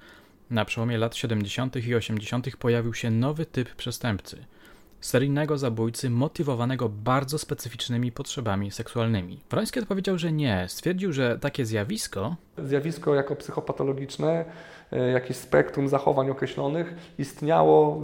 na 0.50 0.66
przełomie 0.66 0.98
lat 0.98 1.16
70. 1.16 1.76
i 1.76 1.96
80. 1.96 2.56
pojawił 2.56 2.94
się 2.94 3.12
nowy 3.12 3.46
typ 3.46 3.76
przestępcy– 3.76 4.38
seryjnego 5.02 5.58
zabójcy 5.58 6.10
motywowanego 6.10 6.90
bardzo 6.90 7.38
specyficznymi 7.38 8.12
potrzebami 8.12 8.72
seksualnymi. 8.72 9.40
Wroński 9.50 9.80
odpowiedział, 9.80 10.18
że 10.18 10.32
nie. 10.32 10.66
Stwierdził, 10.70 11.14
że 11.14 11.40
takie 11.40 11.66
zjawisko. 11.66 12.36
Zjawisko 12.58 13.16
jako 13.16 13.36
psychopatologiczne, 13.36 14.46
jakieś 15.14 15.38
spektrum 15.38 15.88
zachowań 15.88 16.30
określonych 16.30 17.14
istniało 17.18 18.02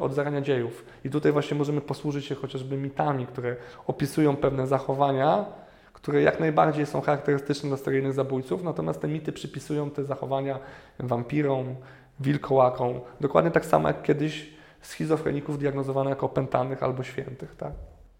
od 0.00 0.14
zarania 0.14 0.40
dziejów. 0.40 0.84
I 1.04 1.10
tutaj 1.10 1.32
właśnie 1.32 1.56
możemy 1.56 1.80
posłużyć 1.80 2.26
się 2.26 2.34
chociażby 2.34 2.76
mitami, 2.76 3.26
które 3.26 3.56
opisują 3.86 4.36
pewne 4.36 4.66
zachowania, 4.66 5.44
które 5.92 6.22
jak 6.22 6.40
najbardziej 6.40 6.86
są 6.86 7.00
charakterystyczne 7.00 7.68
dla 7.68 7.78
seryjnych 7.78 8.12
zabójców, 8.12 8.62
natomiast 8.62 9.00
te 9.00 9.08
mity 9.08 9.32
przypisują 9.32 9.90
te 9.90 10.04
zachowania 10.04 10.58
wampirom, 10.98 11.74
wilkołakom. 12.20 13.00
Dokładnie 13.20 13.50
tak 13.50 13.66
samo 13.66 13.88
jak 13.88 14.02
kiedyś 14.02 14.50
schizofreników 14.80 15.58
diagnozowanych 15.58 16.10
jako 16.10 16.26
opętanych 16.26 16.82
albo 16.82 17.02
świętych. 17.02 17.56
Tak? 17.56 17.72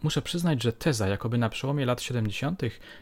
Muszę 0.03 0.21
przyznać, 0.21 0.63
że 0.63 0.73
teza, 0.73 1.07
jakoby 1.07 1.37
na 1.37 1.49
przełomie 1.49 1.85
lat 1.85 2.01
70. 2.01 2.61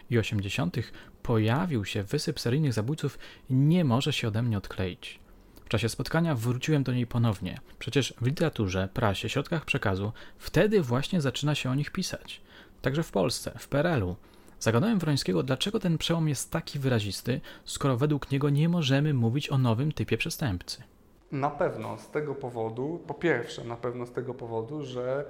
i 0.09 0.17
80. 0.17 0.77
pojawił 1.23 1.85
się 1.85 2.03
wysyp 2.03 2.39
seryjnych 2.39 2.73
zabójców, 2.73 3.19
nie 3.49 3.85
może 3.85 4.13
się 4.13 4.27
ode 4.27 4.41
mnie 4.41 4.57
odkleić. 4.57 5.19
W 5.65 5.69
czasie 5.69 5.89
spotkania 5.89 6.35
wróciłem 6.35 6.83
do 6.83 6.93
niej 6.93 7.07
ponownie. 7.07 7.59
Przecież 7.79 8.13
w 8.21 8.25
literaturze, 8.25 8.89
prasie, 8.93 9.29
środkach 9.29 9.65
przekazu 9.65 10.11
wtedy 10.37 10.81
właśnie 10.81 11.21
zaczyna 11.21 11.55
się 11.55 11.71
o 11.71 11.75
nich 11.75 11.91
pisać. 11.91 12.41
Także 12.81 13.03
w 13.03 13.11
Polsce, 13.11 13.51
w 13.57 13.67
PRL-u. 13.67 14.15
Zagadałem 14.59 14.99
Wrońskiego, 14.99 15.43
dlaczego 15.43 15.79
ten 15.79 15.97
przełom 15.97 16.27
jest 16.27 16.51
taki 16.51 16.79
wyrazisty, 16.79 17.41
skoro 17.65 17.97
według 17.97 18.31
niego 18.31 18.49
nie 18.49 18.69
możemy 18.69 19.13
mówić 19.13 19.49
o 19.49 19.57
nowym 19.57 19.91
typie 19.91 20.17
przestępcy. 20.17 20.83
Na 21.31 21.49
pewno 21.49 21.97
z 21.97 22.09
tego 22.09 22.35
powodu, 22.35 23.03
po 23.07 23.13
pierwsze, 23.13 23.63
na 23.63 23.75
pewno 23.75 24.05
z 24.05 24.11
tego 24.11 24.33
powodu, 24.33 24.85
że 24.85 25.25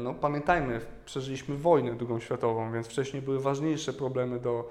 no, 0.00 0.14
pamiętajmy, 0.14 0.80
przeżyliśmy 1.04 1.56
wojnę 1.56 1.94
drugą 1.94 2.20
światową, 2.20 2.72
więc 2.72 2.86
wcześniej 2.86 3.22
były 3.22 3.40
ważniejsze 3.40 3.92
problemy 3.92 4.40
do 4.40 4.70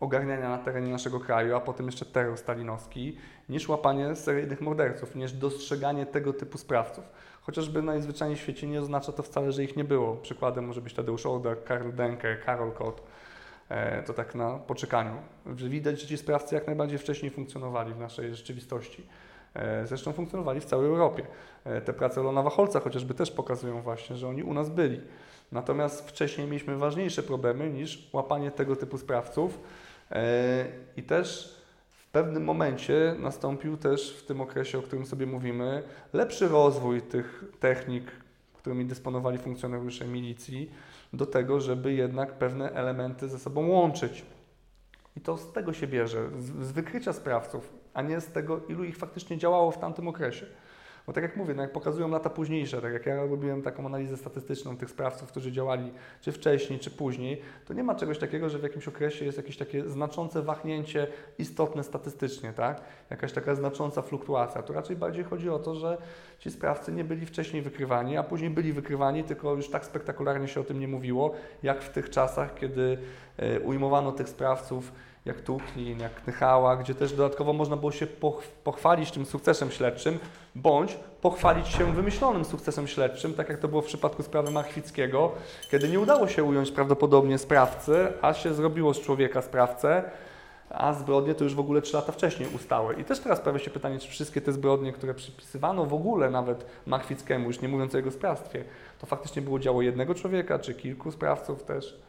ogarniania 0.00 0.48
na 0.48 0.58
terenie 0.58 0.92
naszego 0.92 1.20
kraju, 1.20 1.56
a 1.56 1.60
potem 1.60 1.86
jeszcze 1.86 2.06
terror 2.06 2.38
stalinowski, 2.38 3.16
niż 3.48 3.68
łapanie 3.68 4.16
seryjnych 4.16 4.60
morderców, 4.60 5.14
niż 5.14 5.32
dostrzeganie 5.32 6.06
tego 6.06 6.32
typu 6.32 6.58
sprawców. 6.58 7.04
Chociażby 7.42 7.82
najzwyczajniej 7.82 8.36
w 8.38 8.40
świecie 8.40 8.66
nie 8.66 8.80
oznacza 8.80 9.12
to 9.12 9.22
wcale, 9.22 9.52
że 9.52 9.64
ich 9.64 9.76
nie 9.76 9.84
było. 9.84 10.16
Przykładem 10.16 10.66
może 10.66 10.80
być 10.80 10.94
Tadeusz 10.94 11.26
Order, 11.26 11.64
Karl 11.64 11.92
Denker, 11.92 12.44
Karol 12.44 12.72
Kot. 12.72 13.02
E, 13.68 14.02
to 14.02 14.14
tak 14.14 14.34
na 14.34 14.58
poczekaniu. 14.58 15.16
Widać, 15.46 16.00
że 16.00 16.06
ci 16.06 16.18
sprawcy 16.18 16.54
jak 16.54 16.66
najbardziej 16.66 16.98
wcześniej 16.98 17.30
funkcjonowali 17.30 17.94
w 17.94 17.98
naszej 17.98 18.34
rzeczywistości. 18.34 19.06
E, 19.54 19.86
zresztą 19.86 20.12
funkcjonowali 20.12 20.60
w 20.60 20.64
całej 20.64 20.88
Europie. 20.88 21.26
E, 21.64 21.80
te 21.80 21.92
prace 21.92 22.22
Lona 22.22 22.42
Wacholca 22.42 22.80
chociażby 22.80 23.14
też 23.14 23.30
pokazują 23.30 23.82
właśnie, 23.82 24.16
że 24.16 24.28
oni 24.28 24.42
u 24.42 24.54
nas 24.54 24.70
byli. 24.70 25.00
Natomiast 25.52 26.08
wcześniej 26.08 26.46
mieliśmy 26.46 26.76
ważniejsze 26.76 27.22
problemy 27.22 27.70
niż 27.70 28.08
łapanie 28.12 28.50
tego 28.50 28.76
typu 28.76 28.98
sprawców 28.98 29.60
e, 30.10 30.64
i 30.96 31.02
też 31.02 31.58
w 31.90 32.10
pewnym 32.10 32.44
momencie 32.44 33.16
nastąpił 33.18 33.76
też 33.76 34.16
w 34.16 34.26
tym 34.26 34.40
okresie, 34.40 34.78
o 34.78 34.82
którym 34.82 35.06
sobie 35.06 35.26
mówimy, 35.26 35.82
lepszy 36.12 36.48
rozwój 36.48 37.02
tych 37.02 37.44
technik, 37.60 38.04
którymi 38.54 38.84
dysponowali 38.84 39.38
funkcjonariusze 39.38 40.06
milicji, 40.06 40.70
do 41.12 41.26
tego, 41.26 41.60
żeby 41.60 41.92
jednak 41.92 42.32
pewne 42.32 42.72
elementy 42.72 43.28
ze 43.28 43.38
sobą 43.38 43.68
łączyć. 43.68 44.24
I 45.16 45.20
to 45.20 45.38
z 45.38 45.52
tego 45.52 45.72
się 45.72 45.86
bierze, 45.86 46.28
z, 46.38 46.72
wykrycia 46.72 47.12
sprawców, 47.12 47.72
a 47.98 48.02
nie 48.02 48.20
z 48.20 48.26
tego, 48.26 48.60
ilu 48.68 48.84
ich 48.84 48.96
faktycznie 48.96 49.38
działało 49.38 49.70
w 49.70 49.78
tamtym 49.78 50.08
okresie. 50.08 50.46
Bo 51.06 51.12
tak 51.12 51.22
jak 51.22 51.36
mówię, 51.36 51.54
no 51.54 51.62
jak 51.62 51.72
pokazują 51.72 52.08
lata 52.08 52.30
późniejsze, 52.30 52.82
tak 52.82 52.92
jak 52.92 53.06
ja 53.06 53.16
robiłem 53.16 53.62
taką 53.62 53.86
analizę 53.86 54.16
statystyczną 54.16 54.76
tych 54.76 54.90
sprawców, 54.90 55.28
którzy 55.28 55.52
działali 55.52 55.92
czy 56.20 56.32
wcześniej, 56.32 56.78
czy 56.78 56.90
później, 56.90 57.42
to 57.64 57.74
nie 57.74 57.84
ma 57.84 57.94
czegoś 57.94 58.18
takiego, 58.18 58.48
że 58.48 58.58
w 58.58 58.62
jakimś 58.62 58.88
okresie 58.88 59.24
jest 59.24 59.38
jakieś 59.38 59.56
takie 59.56 59.88
znaczące 59.88 60.42
wahnięcie 60.42 61.06
istotne 61.38 61.84
statystycznie, 61.84 62.52
tak? 62.52 62.80
Jakaś 63.10 63.32
taka 63.32 63.54
znacząca 63.54 64.02
fluktuacja. 64.02 64.62
Tu 64.62 64.72
raczej 64.72 64.96
bardziej 64.96 65.24
chodzi 65.24 65.50
o 65.50 65.58
to, 65.58 65.74
że 65.74 65.98
ci 66.38 66.50
sprawcy 66.50 66.92
nie 66.92 67.04
byli 67.04 67.26
wcześniej 67.26 67.62
wykrywani, 67.62 68.16
a 68.16 68.22
później 68.22 68.50
byli 68.50 68.72
wykrywani, 68.72 69.24
tylko 69.24 69.54
już 69.54 69.70
tak 69.70 69.84
spektakularnie 69.84 70.48
się 70.48 70.60
o 70.60 70.64
tym 70.64 70.80
nie 70.80 70.88
mówiło, 70.88 71.34
jak 71.62 71.82
w 71.82 71.88
tych 71.88 72.10
czasach, 72.10 72.54
kiedy 72.54 72.98
e, 73.36 73.60
ujmowano 73.60 74.12
tych 74.12 74.28
sprawców 74.28 74.92
jak 75.24 75.40
Tuchlin, 75.40 76.00
jak 76.00 76.22
Knychała, 76.22 76.76
gdzie 76.76 76.94
też 76.94 77.12
dodatkowo 77.12 77.52
można 77.52 77.76
było 77.76 77.92
się 77.92 78.06
pochwalić 78.64 79.10
tym 79.10 79.26
sukcesem 79.26 79.70
śledczym, 79.70 80.18
bądź 80.54 80.98
pochwalić 81.20 81.68
się 81.68 81.92
wymyślonym 81.92 82.44
sukcesem 82.44 82.86
śledczym, 82.86 83.34
tak 83.34 83.48
jak 83.48 83.58
to 83.58 83.68
było 83.68 83.82
w 83.82 83.86
przypadku 83.86 84.22
sprawy 84.22 84.50
Machwickiego, 84.50 85.32
kiedy 85.70 85.88
nie 85.88 86.00
udało 86.00 86.28
się 86.28 86.44
ująć 86.44 86.70
prawdopodobnie 86.70 87.38
sprawcy, 87.38 88.12
a 88.22 88.34
się 88.34 88.54
zrobiło 88.54 88.94
z 88.94 89.00
człowieka 89.00 89.42
sprawcę, 89.42 90.04
a 90.70 90.92
zbrodnie 90.92 91.34
to 91.34 91.44
już 91.44 91.54
w 91.54 91.60
ogóle 91.60 91.82
3 91.82 91.96
lata 91.96 92.12
wcześniej 92.12 92.48
ustały. 92.54 92.94
I 92.94 93.04
też 93.04 93.20
teraz 93.20 93.40
pojawia 93.40 93.64
się 93.64 93.70
pytanie, 93.70 93.98
czy 93.98 94.08
wszystkie 94.08 94.40
te 94.40 94.52
zbrodnie, 94.52 94.92
które 94.92 95.14
przypisywano 95.14 95.86
w 95.86 95.94
ogóle 95.94 96.30
nawet 96.30 96.66
Machwickiemu, 96.86 97.46
już 97.46 97.60
nie 97.60 97.68
mówiąc 97.68 97.94
o 97.94 97.96
jego 97.96 98.10
sprawstwie, 98.10 98.64
to 98.98 99.06
faktycznie 99.06 99.42
było 99.42 99.58
działo 99.58 99.82
jednego 99.82 100.14
człowieka, 100.14 100.58
czy 100.58 100.74
kilku 100.74 101.12
sprawców 101.12 101.62
też. 101.62 102.00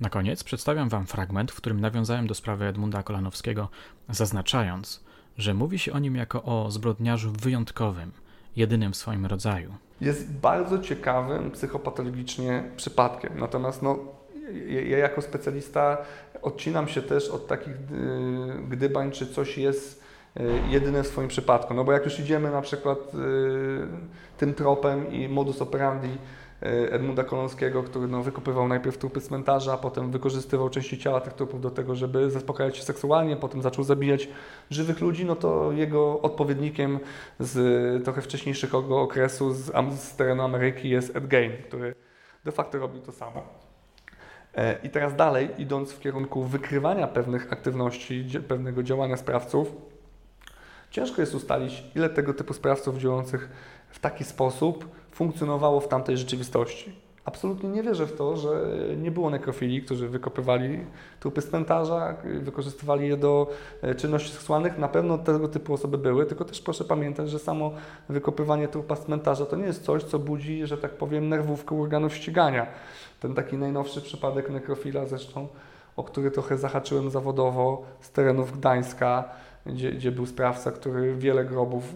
Na 0.00 0.10
koniec 0.10 0.44
przedstawiam 0.44 0.88
Wam 0.88 1.06
fragment, 1.06 1.52
w 1.52 1.56
którym 1.56 1.80
nawiązałem 1.80 2.26
do 2.26 2.34
sprawy 2.34 2.64
Edmunda 2.64 3.02
Kolanowskiego, 3.02 3.68
zaznaczając, 4.08 5.04
że 5.38 5.54
mówi 5.54 5.78
się 5.78 5.92
o 5.92 5.98
nim 5.98 6.16
jako 6.16 6.42
o 6.42 6.70
zbrodniarzu 6.70 7.32
wyjątkowym, 7.32 8.12
jedynym 8.56 8.92
w 8.92 8.96
swoim 8.96 9.26
rodzaju. 9.26 9.74
Jest 10.00 10.32
bardzo 10.32 10.78
ciekawym 10.78 11.50
psychopatologicznie 11.50 12.64
przypadkiem. 12.76 13.38
Natomiast 13.38 13.82
no, 13.82 13.98
ja 14.88 14.98
jako 14.98 15.22
specjalista 15.22 15.98
odcinam 16.42 16.88
się 16.88 17.02
też 17.02 17.28
od 17.28 17.46
takich 17.46 17.74
y, 17.74 17.78
gdybań, 18.68 19.10
czy 19.10 19.26
coś 19.26 19.58
jest 19.58 20.02
y, 20.36 20.42
jedyne 20.68 21.02
w 21.02 21.06
swoim 21.06 21.28
przypadku. 21.28 21.74
No 21.74 21.84
bo 21.84 21.92
jak 21.92 22.04
już 22.04 22.20
idziemy 22.20 22.50
na 22.50 22.62
przykład 22.62 22.98
y, 22.98 24.38
tym 24.38 24.54
tropem 24.54 25.12
i 25.12 25.28
modus 25.28 25.62
operandi 25.62 26.18
Edmunda 26.60 27.24
Kolonskiego, 27.24 27.82
który 27.82 28.08
no, 28.08 28.22
wykopywał 28.22 28.68
najpierw 28.68 28.98
trupy 28.98 29.20
cmentarza, 29.20 29.72
a 29.72 29.76
potem 29.76 30.10
wykorzystywał 30.10 30.70
części 30.70 30.98
ciała 30.98 31.20
tych 31.20 31.32
trupów 31.32 31.60
do 31.60 31.70
tego, 31.70 31.94
żeby 31.94 32.30
zaspokajać 32.30 32.76
się 32.76 32.82
seksualnie, 32.82 33.36
potem 33.36 33.62
zaczął 33.62 33.84
zabijać 33.84 34.28
żywych 34.70 35.00
ludzi, 35.00 35.24
no 35.24 35.36
to 35.36 35.72
jego 35.72 36.20
odpowiednikiem 36.20 36.98
z 37.40 38.04
trochę 38.04 38.22
wcześniejszego 38.22 39.00
okresu 39.00 39.52
z, 39.52 39.72
z 39.98 40.16
terenu 40.16 40.42
Ameryki 40.42 40.88
jest 40.88 41.16
Ed 41.16 41.26
Gein, 41.26 41.52
który 41.68 41.94
de 42.44 42.52
facto 42.52 42.78
robił 42.78 43.02
to 43.02 43.12
samo. 43.12 43.42
E, 44.54 44.78
I 44.82 44.90
teraz 44.90 45.16
dalej, 45.16 45.48
idąc 45.58 45.92
w 45.92 46.00
kierunku 46.00 46.42
wykrywania 46.42 47.06
pewnych 47.06 47.52
aktywności, 47.52 48.26
pewnego 48.48 48.82
działania 48.82 49.16
sprawców, 49.16 49.72
ciężko 50.90 51.20
jest 51.20 51.34
ustalić, 51.34 51.84
ile 51.94 52.10
tego 52.10 52.34
typu 52.34 52.54
sprawców 52.54 52.98
działających 52.98 53.48
w 53.90 53.98
taki 53.98 54.24
sposób 54.24 54.88
funkcjonowało 55.14 55.80
w 55.80 55.88
tamtej 55.88 56.16
rzeczywistości. 56.16 57.04
Absolutnie 57.24 57.68
nie 57.68 57.82
wierzę 57.82 58.06
w 58.06 58.16
to, 58.16 58.36
że 58.36 58.50
nie 58.96 59.10
było 59.10 59.30
nekrofilii, 59.30 59.82
którzy 59.82 60.08
wykopywali 60.08 60.78
trupy 61.20 61.40
z 61.40 61.48
cmentarza, 61.48 62.16
wykorzystywali 62.40 63.08
je 63.08 63.16
do 63.16 63.50
e, 63.82 63.94
czynności 63.94 64.32
seksualnych. 64.32 64.78
Na 64.78 64.88
pewno 64.88 65.18
tego 65.18 65.48
typu 65.48 65.74
osoby 65.74 65.98
były, 65.98 66.26
tylko 66.26 66.44
też 66.44 66.60
proszę 66.60 66.84
pamiętać, 66.84 67.30
że 67.30 67.38
samo 67.38 67.72
wykopywanie 68.08 68.68
trupa 68.68 68.96
z 68.96 69.04
cmentarza 69.04 69.46
to 69.46 69.56
nie 69.56 69.64
jest 69.64 69.84
coś, 69.84 70.02
co 70.02 70.18
budzi, 70.18 70.66
że 70.66 70.78
tak 70.78 70.90
powiem, 70.90 71.28
nerwówkę 71.28 71.80
organów 71.80 72.14
ścigania. 72.14 72.66
Ten 73.20 73.34
taki 73.34 73.56
najnowszy 73.56 74.00
przypadek 74.00 74.50
nekrofila 74.50 75.06
zresztą, 75.06 75.48
o 75.96 76.04
który 76.04 76.30
trochę 76.30 76.58
zahaczyłem 76.58 77.10
zawodowo 77.10 77.82
z 78.00 78.10
terenów 78.10 78.58
Gdańska, 78.58 79.24
gdzie, 79.66 79.92
gdzie 79.92 80.12
był 80.12 80.26
sprawca, 80.26 80.72
który 80.72 81.14
wiele 81.14 81.44
grobów 81.44 81.94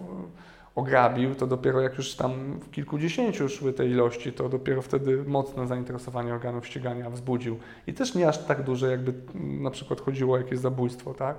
ograbił, 0.78 1.34
to 1.34 1.46
dopiero 1.46 1.80
jak 1.80 1.98
już 1.98 2.14
tam 2.14 2.60
w 2.60 2.70
kilkudziesięciu 2.70 3.48
szły 3.48 3.72
te 3.72 3.86
ilości, 3.86 4.32
to 4.32 4.48
dopiero 4.48 4.82
wtedy 4.82 5.24
mocne 5.26 5.66
zainteresowanie 5.66 6.34
organów 6.34 6.66
ścigania 6.66 7.10
wzbudził. 7.10 7.58
I 7.86 7.94
też 7.94 8.14
nie 8.14 8.28
aż 8.28 8.38
tak 8.38 8.62
duże, 8.62 8.90
jakby 8.90 9.14
na 9.34 9.70
przykład 9.70 10.00
chodziło 10.00 10.34
o 10.34 10.38
jakieś 10.38 10.58
zabójstwo, 10.58 11.14
tak? 11.14 11.36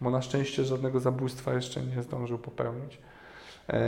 Bo 0.00 0.10
na 0.10 0.22
szczęście 0.22 0.64
żadnego 0.64 1.00
zabójstwa 1.00 1.52
jeszcze 1.52 1.82
nie 1.82 2.02
zdążył 2.02 2.38
popełnić. 2.38 2.98
E, 3.68 3.80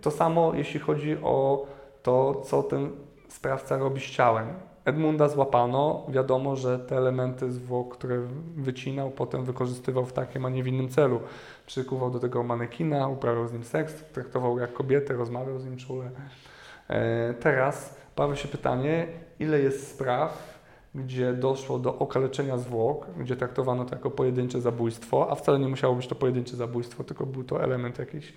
to 0.00 0.10
samo 0.10 0.52
jeśli 0.54 0.80
chodzi 0.80 1.16
o 1.22 1.66
to, 2.02 2.42
co 2.46 2.62
ten 2.62 2.90
sprawca 3.28 3.76
robi 3.76 4.00
z 4.00 4.10
ciałem. 4.10 4.46
Edmunda 4.84 5.28
złapano, 5.28 6.06
wiadomo, 6.08 6.56
że 6.56 6.78
te 6.78 6.96
elementy 6.96 7.52
zwłok, 7.52 7.96
które 7.96 8.20
wycinał, 8.56 9.10
potem 9.10 9.44
wykorzystywał 9.44 10.06
w 10.06 10.12
takim, 10.12 10.44
a 10.44 10.50
nie 10.50 10.62
w 10.62 10.66
innym 10.66 10.88
celu. 10.88 11.20
Przykuwał 11.66 12.10
do 12.10 12.18
tego 12.18 12.42
manekina, 12.42 13.08
uprawiał 13.08 13.48
z 13.48 13.52
nim 13.52 13.64
seks, 13.64 14.04
traktował 14.12 14.58
jak 14.58 14.72
kobietę, 14.72 15.14
rozmawiał 15.14 15.58
z 15.58 15.64
nim 15.64 15.76
czule. 15.76 16.10
E, 16.88 17.34
teraz 17.34 17.96
pojawia 18.14 18.36
się 18.36 18.48
pytanie, 18.48 19.06
ile 19.38 19.60
jest 19.60 19.88
spraw, 19.88 20.60
gdzie 20.94 21.32
doszło 21.32 21.78
do 21.78 21.98
okaleczenia 21.98 22.58
zwłok, 22.58 23.06
gdzie 23.18 23.36
traktowano 23.36 23.84
to 23.84 23.94
jako 23.94 24.10
pojedyncze 24.10 24.60
zabójstwo, 24.60 25.30
a 25.30 25.34
wcale 25.34 25.58
nie 25.58 25.68
musiało 25.68 25.94
być 25.94 26.06
to 26.06 26.14
pojedyncze 26.14 26.56
zabójstwo, 26.56 27.04
tylko 27.04 27.26
był 27.26 27.44
to 27.44 27.62
element 27.62 27.98
jakiejś 27.98 28.32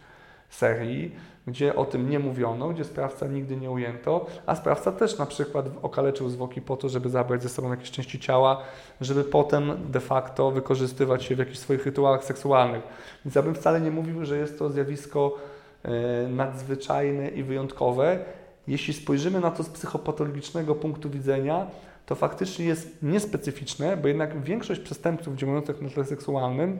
serii, 0.49 1.15
gdzie 1.47 1.75
o 1.75 1.85
tym 1.85 2.09
nie 2.09 2.19
mówiono, 2.19 2.69
gdzie 2.69 2.83
sprawca 2.83 3.27
nigdy 3.27 3.57
nie 3.57 3.71
ujęto, 3.71 4.25
a 4.45 4.55
sprawca 4.55 4.91
też 4.91 5.17
na 5.17 5.25
przykład 5.25 5.65
okaleczył 5.81 6.29
zwłoki 6.29 6.61
po 6.61 6.77
to, 6.77 6.89
żeby 6.89 7.09
zabrać 7.09 7.43
ze 7.43 7.49
sobą 7.49 7.71
jakieś 7.71 7.91
części 7.91 8.19
ciała, 8.19 8.61
żeby 9.01 9.23
potem 9.23 9.71
de 9.91 9.99
facto 9.99 10.51
wykorzystywać 10.51 11.29
je 11.29 11.35
w 11.35 11.39
jakichś 11.39 11.57
swoich 11.57 11.85
rytuałach 11.85 12.23
seksualnych. 12.23 12.83
Więc 13.25 13.35
ja 13.35 13.41
bym 13.41 13.55
wcale 13.55 13.81
nie 13.81 13.91
mówił, 13.91 14.25
że 14.25 14.37
jest 14.37 14.59
to 14.59 14.69
zjawisko 14.69 15.35
e, 15.83 16.27
nadzwyczajne 16.27 17.29
i 17.29 17.43
wyjątkowe. 17.43 18.19
Jeśli 18.67 18.93
spojrzymy 18.93 19.39
na 19.39 19.51
to 19.51 19.63
z 19.63 19.69
psychopatologicznego 19.69 20.75
punktu 20.75 21.09
widzenia, 21.09 21.67
to 22.05 22.15
faktycznie 22.15 22.65
jest 22.65 23.03
niespecyficzne, 23.03 23.97
bo 23.97 24.07
jednak 24.07 24.43
większość 24.43 24.81
przestępców 24.81 25.35
działających 25.35 25.81
na 25.81 25.89
tle 25.89 26.05
seksualnym 26.05 26.79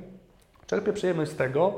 czerpie 0.68 0.94
przyjemność 0.94 1.32
z 1.32 1.36
tego, 1.36 1.74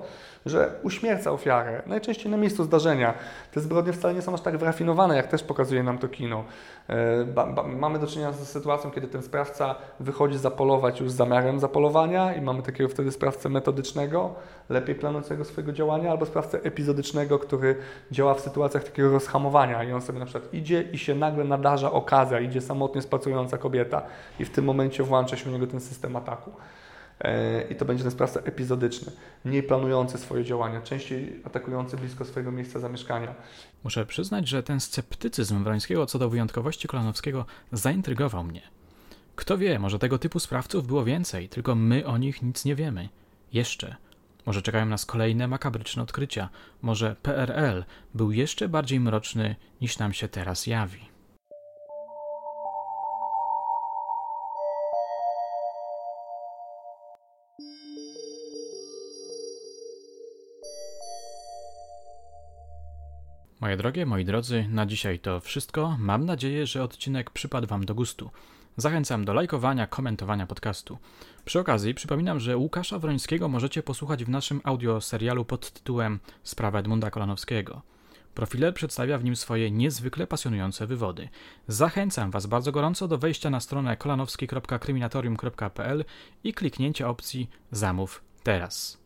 że 0.46 0.72
uśmierca 0.84 1.32
ofiarę, 1.32 1.82
najczęściej 1.86 2.32
na 2.32 2.38
miejscu 2.38 2.64
zdarzenia. 2.64 3.14
Te 3.52 3.60
zbrodnie 3.60 3.94
wcale 3.94 4.14
nie 4.14 4.22
są 4.22 4.34
aż 4.34 4.42
tak 4.42 4.58
wyrafinowane, 4.58 5.16
jak 5.16 5.28
też 5.28 5.44
pokazuje 5.44 5.84
nam 5.84 5.98
to 5.98 6.08
kino. 6.08 6.44
E, 6.88 7.26
ba, 7.26 7.46
ba, 7.46 7.64
mamy 7.64 8.00
do 8.00 8.08
czynienia 8.08 8.32
z 8.32 8.50
sytuacją, 8.50 8.92
kiedy 8.92 9.08
ten 9.08 9.24
sprawca 9.24 9.76
wychodzi 10.00 10.38
zapolować 10.38 11.00
już 11.00 11.12
z 11.12 11.16
zamiarem 11.16 11.60
zapolowania 11.60 12.36
i 12.36 12.42
mamy 12.42 12.62
takiego 12.62 12.90
wtedy 12.90 13.12
sprawcę 13.12 13.50
metodycznego, 13.50 14.34
lepiej 14.70 14.96
planującego 14.96 15.46
swojego 15.46 15.72
działania, 15.72 16.12
albo 16.12 16.26
sprawcę 16.26 16.60
epizodycznego, 16.64 17.40
który 17.40 17.76
działa 18.12 18.34
w 18.34 18.40
sytuacjach 18.40 18.84
takiego 18.84 19.12
rozhamowania 19.12 19.84
i 19.84 19.92
on 19.92 20.02
sobie 20.02 20.20
na 20.20 20.26
przykład 20.26 20.54
idzie 20.54 20.82
i 20.82 20.98
się 20.98 21.16
nagle 21.16 21.44
nadarza 21.44 21.92
okazja, 21.92 22.40
idzie 22.40 22.62
samotnie 22.62 23.02
spacerująca 23.02 23.58
kobieta 23.58 24.02
i 24.40 24.46
w 24.46 24.50
tym 24.50 24.66
momencie 24.66 25.04
włącza 25.04 25.38
się 25.38 25.50
u 25.50 25.54
niego 25.54 25.68
ten 25.68 25.80
system 25.80 26.16
ataku. 26.16 26.52
E, 27.20 27.62
i 27.62 27.76
to 27.76 27.86
będzie 27.86 28.04
ten 28.04 28.12
sprawca 28.12 28.40
epizodyczny, 28.40 29.12
mniej 29.46 29.64
planujący 29.64 30.18
swoje 30.18 30.44
działania, 30.44 30.82
częściej 30.82 31.42
atakujący 31.46 31.98
blisko 31.98 32.26
swojego 32.26 32.52
miejsca 32.52 32.80
zamieszkania. 32.80 33.36
Muszę 33.84 34.06
przyznać, 34.06 34.48
że 34.48 34.64
ten 34.64 34.80
sceptycyzm 34.80 35.64
Wrońskiego 35.64 36.06
co 36.06 36.20
do 36.20 36.30
wyjątkowości 36.30 36.88
Kolanowskiego 36.88 37.46
zaintrygował 37.72 38.44
mnie. 38.44 38.62
Kto 39.36 39.58
wie, 39.58 39.80
może 39.80 40.00
tego 40.00 40.20
typu 40.20 40.40
sprawców 40.40 40.88
było 40.88 41.04
więcej, 41.06 41.50
tylko 41.50 41.76
my 41.76 42.06
o 42.06 42.18
nich 42.18 42.42
nic 42.42 42.66
nie 42.66 42.76
wiemy. 42.76 43.10
Jeszcze. 43.54 43.96
Może 44.46 44.62
czekają 44.62 44.86
nas 44.86 45.06
kolejne 45.06 45.48
makabryczne 45.48 46.04
odkrycia. 46.04 46.50
Może 46.82 47.16
PRL 47.22 47.84
był 48.14 48.32
jeszcze 48.32 48.70
bardziej 48.70 49.00
mroczny 49.00 49.56
niż 49.82 50.00
nam 50.00 50.14
się 50.14 50.28
teraz 50.28 50.68
jawi. 50.68 51.09
Moje 63.62 63.78
drogie, 63.78 64.06
moi 64.06 64.26
drodzy, 64.26 64.66
na 64.70 64.86
dzisiaj 64.86 65.20
to 65.20 65.40
wszystko. 65.40 65.96
Mam 66.00 66.26
nadzieję, 66.26 66.68
że 66.68 66.84
odcinek 66.84 67.30
przypadł 67.30 67.68
Wam 67.68 67.86
do 67.86 67.96
gustu. 67.96 68.32
Zachęcam 68.78 69.26
do 69.26 69.34
lajkowania, 69.34 69.88
komentowania 69.88 70.48
podcastu. 70.48 70.98
Przy 71.46 71.60
okazji 71.60 71.94
przypominam, 71.94 72.40
że 72.40 72.58
Łukasza 72.58 73.00
Wrońskiego 73.00 73.48
możecie 73.48 73.84
posłuchać 73.84 74.26
w 74.26 74.30
naszym 74.30 74.62
audio 74.64 75.02
serialu 75.02 75.46
pod 75.46 75.72
tytułem 75.72 76.20
Sprawa 76.44 76.80
Edmunda 76.80 77.12
Kolanowskiego. 77.12 77.82
Profiler 78.34 78.74
przedstawia 78.74 79.18
w 79.18 79.24
nim 79.24 79.36
swoje 79.36 79.72
niezwykle 79.72 80.28
pasjonujące 80.28 80.88
wywody. 80.88 81.30
Zachęcam 81.68 82.32
Was 82.32 82.46
bardzo 82.46 82.72
gorąco 82.72 83.08
do 83.08 83.18
wejścia 83.18 83.50
na 83.50 83.60
stronę 83.60 83.98
kolanowski.kryminatorium.pl 83.98 86.06
i 86.44 86.54
kliknięcia 86.54 87.10
opcji 87.10 87.50
Zamów 87.72 88.22
teraz. 88.44 89.00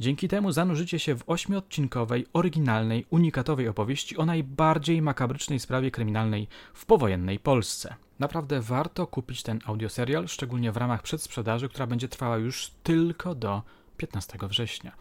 Dzięki 0.00 0.28
temu 0.28 0.52
zanurzycie 0.52 0.98
się 0.98 1.14
w 1.14 1.24
ośmiodcinkowej, 1.26 2.26
oryginalnej, 2.32 3.06
unikatowej 3.10 3.68
opowieści 3.68 4.16
o 4.16 4.26
najbardziej 4.26 5.02
makabrycznej 5.02 5.60
sprawie 5.60 5.90
kryminalnej 5.90 6.48
w 6.74 6.86
powojennej 6.86 7.38
Polsce. 7.38 7.94
Naprawdę 8.18 8.60
warto 8.60 9.06
kupić 9.06 9.42
ten 9.42 9.60
audioserial, 9.66 10.28
szczególnie 10.28 10.72
w 10.72 10.76
ramach 10.76 11.02
przedsprzedaży, 11.02 11.68
która 11.68 11.86
będzie 11.86 12.08
trwała 12.08 12.36
już 12.36 12.70
tylko 12.82 13.34
do 13.34 13.62
15 13.96 14.38
września. 14.42 14.92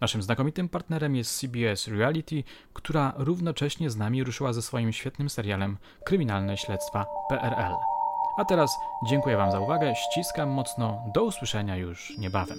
Naszym 0.00 0.22
znakomitym 0.22 0.68
partnerem 0.68 1.16
jest 1.16 1.38
CBS 1.38 1.88
Reality, 1.88 2.44
która 2.72 3.12
równocześnie 3.16 3.90
z 3.90 3.96
nami 3.96 4.24
ruszyła 4.24 4.52
ze 4.52 4.62
swoim 4.62 4.92
świetnym 4.92 5.30
serialem 5.30 5.76
Kryminalne 6.04 6.56
Śledztwa 6.56 7.06
PRL. 7.28 7.74
A 8.38 8.44
teraz 8.44 8.70
dziękuję 9.08 9.36
Wam 9.36 9.52
za 9.52 9.60
uwagę, 9.60 9.94
ściskam 9.94 10.48
mocno, 10.50 11.02
do 11.14 11.24
usłyszenia 11.24 11.76
już 11.76 12.18
niebawem. 12.18 12.58